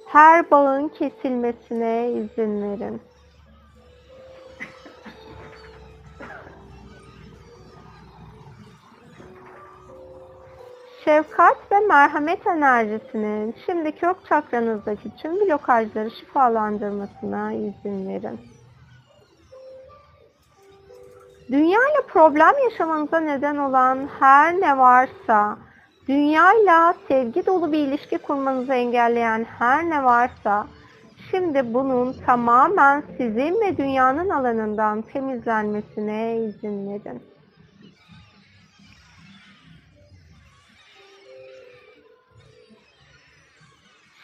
Her 0.07 0.51
bağın 0.51 0.89
kesilmesine 0.89 2.11
izin 2.11 2.63
verin. 2.63 3.01
Şefkat 11.05 11.57
ve 11.73 11.81
merhamet 11.81 12.47
enerjisinin 12.47 13.55
şimdi 13.67 13.93
kök 13.93 14.17
çakranızdaki 14.29 15.17
tüm 15.17 15.41
blokajları 15.41 16.11
şifalandırmasına 16.11 17.53
izin 17.53 18.09
verin. 18.09 18.41
Dünya 21.51 21.79
ile 21.79 22.07
problem 22.09 22.53
yaşamanıza 22.65 23.21
neden 23.21 23.57
olan 23.57 24.09
her 24.21 24.61
ne 24.61 24.79
varsa, 24.79 25.59
dünyayla 26.09 26.95
sevgi 27.09 27.47
dolu 27.47 27.73
bir 27.73 27.79
ilişki 27.79 28.19
kurmanızı 28.19 28.75
engelleyen 28.75 29.47
her 29.59 29.91
ne 29.91 30.05
varsa, 30.05 30.67
şimdi 31.31 31.75
bunun 31.75 32.13
tamamen 32.27 33.03
sizin 33.17 33.61
ve 33.61 33.77
dünyanın 33.77 34.29
alanından 34.29 35.03
temizlenmesine 35.03 36.37
izin 36.37 36.91
verin. 36.91 37.32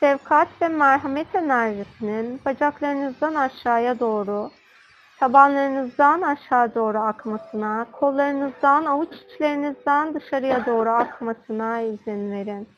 Şefkat 0.01 0.49
ve 0.63 0.69
merhamet 0.69 1.35
enerjisinin 1.35 2.41
bacaklarınızdan 2.47 3.35
aşağıya 3.35 4.01
doğru, 4.01 4.51
tabanlarınızdan 5.21 6.23
aşağı 6.23 6.75
doğru 6.75 6.99
akmasına, 6.99 7.87
kollarınızdan, 7.93 8.85
avuç 8.85 9.15
içlerinizden 9.15 10.15
dışarıya 10.15 10.67
doğru 10.67 10.91
akmasına 10.91 11.81
izin 11.81 12.33
verin. 12.33 12.69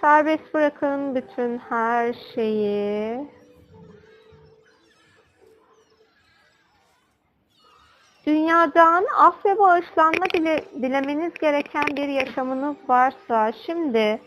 Serbest 0.00 0.54
bırakın 0.54 1.14
bütün 1.14 1.58
her 1.58 2.14
şeyi. 2.34 3.37
Dünyadan 8.28 9.06
af 9.16 9.44
ve 9.44 9.58
bağışlanma 9.58 10.26
dile, 10.34 10.64
dilemeniz 10.82 11.34
gereken 11.34 11.86
bir 11.96 12.08
yaşamınız 12.08 12.76
varsa 12.88 13.52
şimdi 13.66 14.20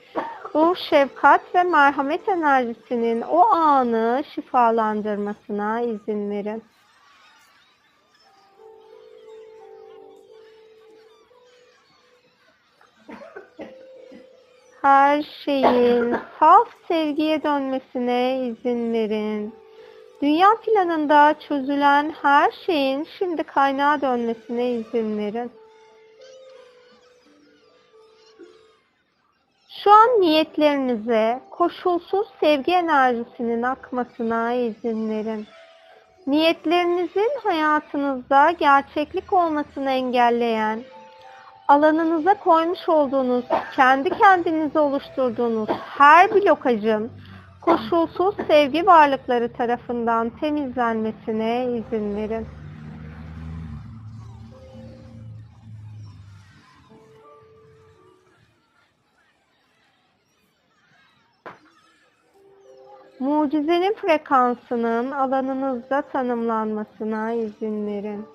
bu 0.53 0.75
şefkat 0.75 1.55
ve 1.55 1.63
merhamet 1.63 2.29
enerjisinin 2.29 3.21
o 3.21 3.45
anı 3.45 4.23
şifalandırmasına 4.35 5.81
izin 5.81 6.31
verin. 6.31 6.63
Her 14.81 15.21
şeyin 15.45 16.15
saf 16.39 16.67
sevgiye 16.87 17.43
dönmesine 17.43 18.47
izin 18.47 18.93
verin. 18.93 19.60
Dünya 20.21 20.47
planında 20.65 21.35
çözülen 21.47 22.13
her 22.21 22.51
şeyin 22.65 23.07
şimdi 23.19 23.43
kaynağa 23.43 24.01
dönmesine 24.01 24.71
izin 24.71 25.17
verin. 25.17 25.51
Şu 29.83 29.91
an 29.91 30.21
niyetlerinize 30.21 31.41
koşulsuz 31.49 32.27
sevgi 32.39 32.71
enerjisinin 32.71 33.61
akmasına 33.61 34.53
izin 34.53 35.09
verin. 35.09 35.47
Niyetlerinizin 36.27 37.31
hayatınızda 37.43 38.51
gerçeklik 38.51 39.33
olmasını 39.33 39.91
engelleyen, 39.91 40.83
alanınıza 41.67 42.33
koymuş 42.33 42.89
olduğunuz, 42.89 43.45
kendi 43.75 44.09
kendinize 44.09 44.79
oluşturduğunuz 44.79 45.69
her 45.69 46.31
blokajın 46.31 47.11
koşulsuz 47.61 48.35
sevgi 48.47 48.85
varlıkları 48.85 49.53
tarafından 49.53 50.29
temizlenmesine 50.29 51.65
izin 51.65 52.15
verin. 52.15 52.47
Mucizenin 63.19 63.93
frekansının 63.93 65.11
alanınızda 65.11 66.01
tanımlanmasına 66.01 67.31
izin 67.31 67.87
verin. 67.87 68.25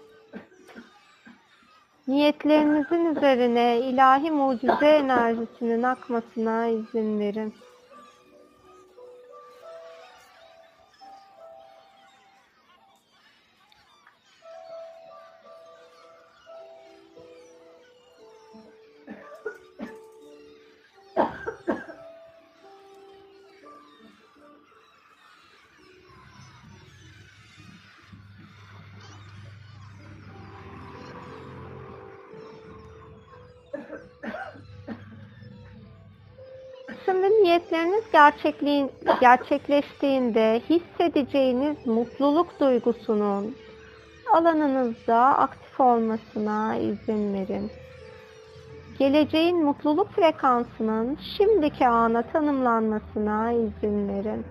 Niyetlerinizin 2.09 3.05
üzerine 3.05 3.79
ilahi 3.81 4.31
mucize 4.31 4.87
enerjisinin 4.87 5.83
akmasına 5.83 6.67
izin 6.67 7.21
verin. 7.21 7.55
Gerçekliğin, 38.13 38.91
gerçekleştiğinde 39.21 40.63
hissedeceğiniz 40.71 41.87
mutluluk 41.87 42.61
duygusunun 42.61 43.57
alanınızda 44.33 45.17
aktif 45.17 45.81
olmasına 45.81 46.77
izin 46.77 47.35
verin. 47.35 47.71
Geleceğin 48.99 49.65
mutluluk 49.65 50.11
frekansının 50.11 51.19
şimdiki 51.37 51.89
ana 51.89 52.23
tanımlanmasına 52.23 53.53
izin 53.53 54.09
verin. 54.09 54.47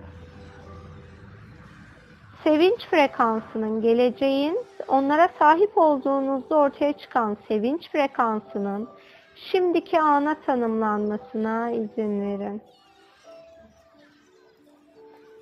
Sevinç 2.44 2.86
frekansının 2.90 3.82
geleceğin 3.82 4.58
onlara 4.88 5.28
sahip 5.38 5.78
olduğunuzda 5.78 6.56
ortaya 6.56 6.92
çıkan 6.92 7.36
sevinç 7.48 7.90
frekansının 7.90 8.88
şimdiki 9.34 10.00
ana 10.00 10.34
tanımlanmasına 10.34 11.70
izin 11.70 12.20
verin. 12.20 12.62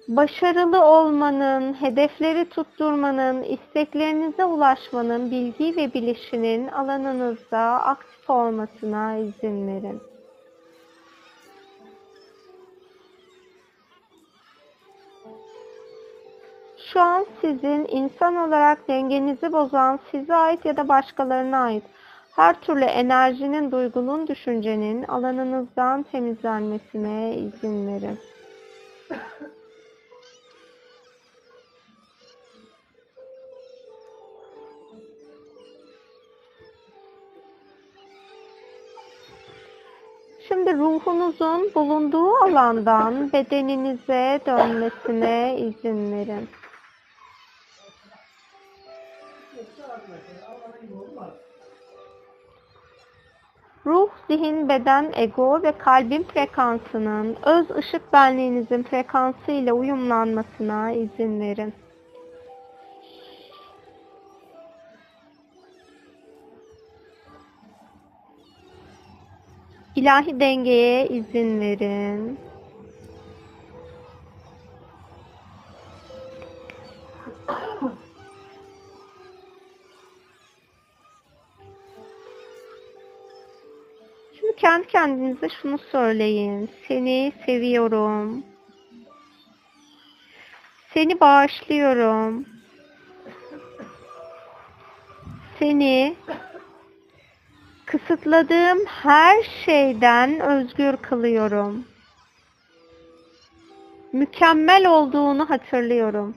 Başarılı 0.09 0.85
olmanın, 0.85 1.75
hedefleri 1.75 2.49
tutturmanın, 2.49 3.43
isteklerinize 3.43 4.45
ulaşmanın 4.45 5.31
bilgi 5.31 5.77
ve 5.77 5.95
bilişinin 5.95 6.69
alanınızda 6.69 7.59
aktif 7.61 8.31
olmasına 8.31 9.17
izin 9.17 9.69
verin. 9.69 10.03
Şu 16.93 17.01
an 17.01 17.27
sizin 17.41 17.87
insan 17.91 18.37
olarak 18.37 18.89
dengenizi 18.89 19.53
bozan, 19.53 20.01
size 20.11 20.35
ait 20.35 20.65
ya 20.65 20.77
da 20.77 20.89
başkalarına 20.89 21.59
ait 21.59 21.85
her 22.37 22.61
türlü 22.61 22.85
enerjinin, 22.85 23.71
duygunun, 23.71 24.27
düşüncenin 24.27 25.03
alanınızdan 25.03 26.03
temizlenmesine 26.03 27.37
izin 27.37 27.87
verin. 27.87 28.19
Ruhunuzun 40.95 41.75
bulunduğu 41.75 42.35
alandan 42.37 43.33
bedeninize 43.33 44.41
dönmesine 44.47 45.57
izin 45.59 46.13
verin. 46.13 46.49
Ruh, 53.87 54.09
zihin, 54.29 54.69
beden, 54.69 55.13
ego 55.15 55.63
ve 55.63 55.73
kalbin 55.73 56.23
frekansının 56.23 57.37
öz 57.43 57.71
ışık 57.71 58.13
benliğinizin 58.13 58.83
frekansı 58.83 59.51
ile 59.51 59.73
uyumlanmasına 59.73 60.93
izin 60.93 61.41
verin. 61.41 61.84
İlahi 69.97 70.41
dengeye 70.41 71.09
izin 71.09 71.61
verin. 71.61 72.39
Şimdi 84.41 84.57
kendi 84.57 84.87
kendinize 84.87 85.49
şunu 85.63 85.79
söyleyin. 85.79 86.71
Seni 86.89 87.33
seviyorum. 87.47 88.45
Seni 90.95 91.21
bağışlıyorum. 91.21 92.47
Seni 95.59 96.17
kısıtladığım 97.87 98.87
her 98.87 99.43
şeyden 99.65 100.41
özgür 100.41 100.97
kılıyorum. 100.97 101.85
Mükemmel 104.13 104.87
olduğunu 104.87 105.51
hatırlıyorum. 105.51 106.35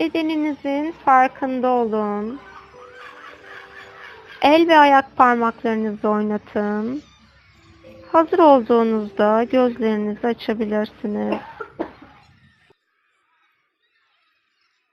Bedeninizin 0.00 0.94
farkında 1.04 1.68
olun. 1.68 2.40
El 4.42 4.68
ve 4.68 4.78
ayak 4.78 5.16
parmaklarınızı 5.16 6.08
oynatın. 6.08 7.02
Hazır 8.12 8.38
olduğunuzda 8.38 9.44
gözlerinizi 9.44 10.26
açabilirsiniz. 10.26 11.40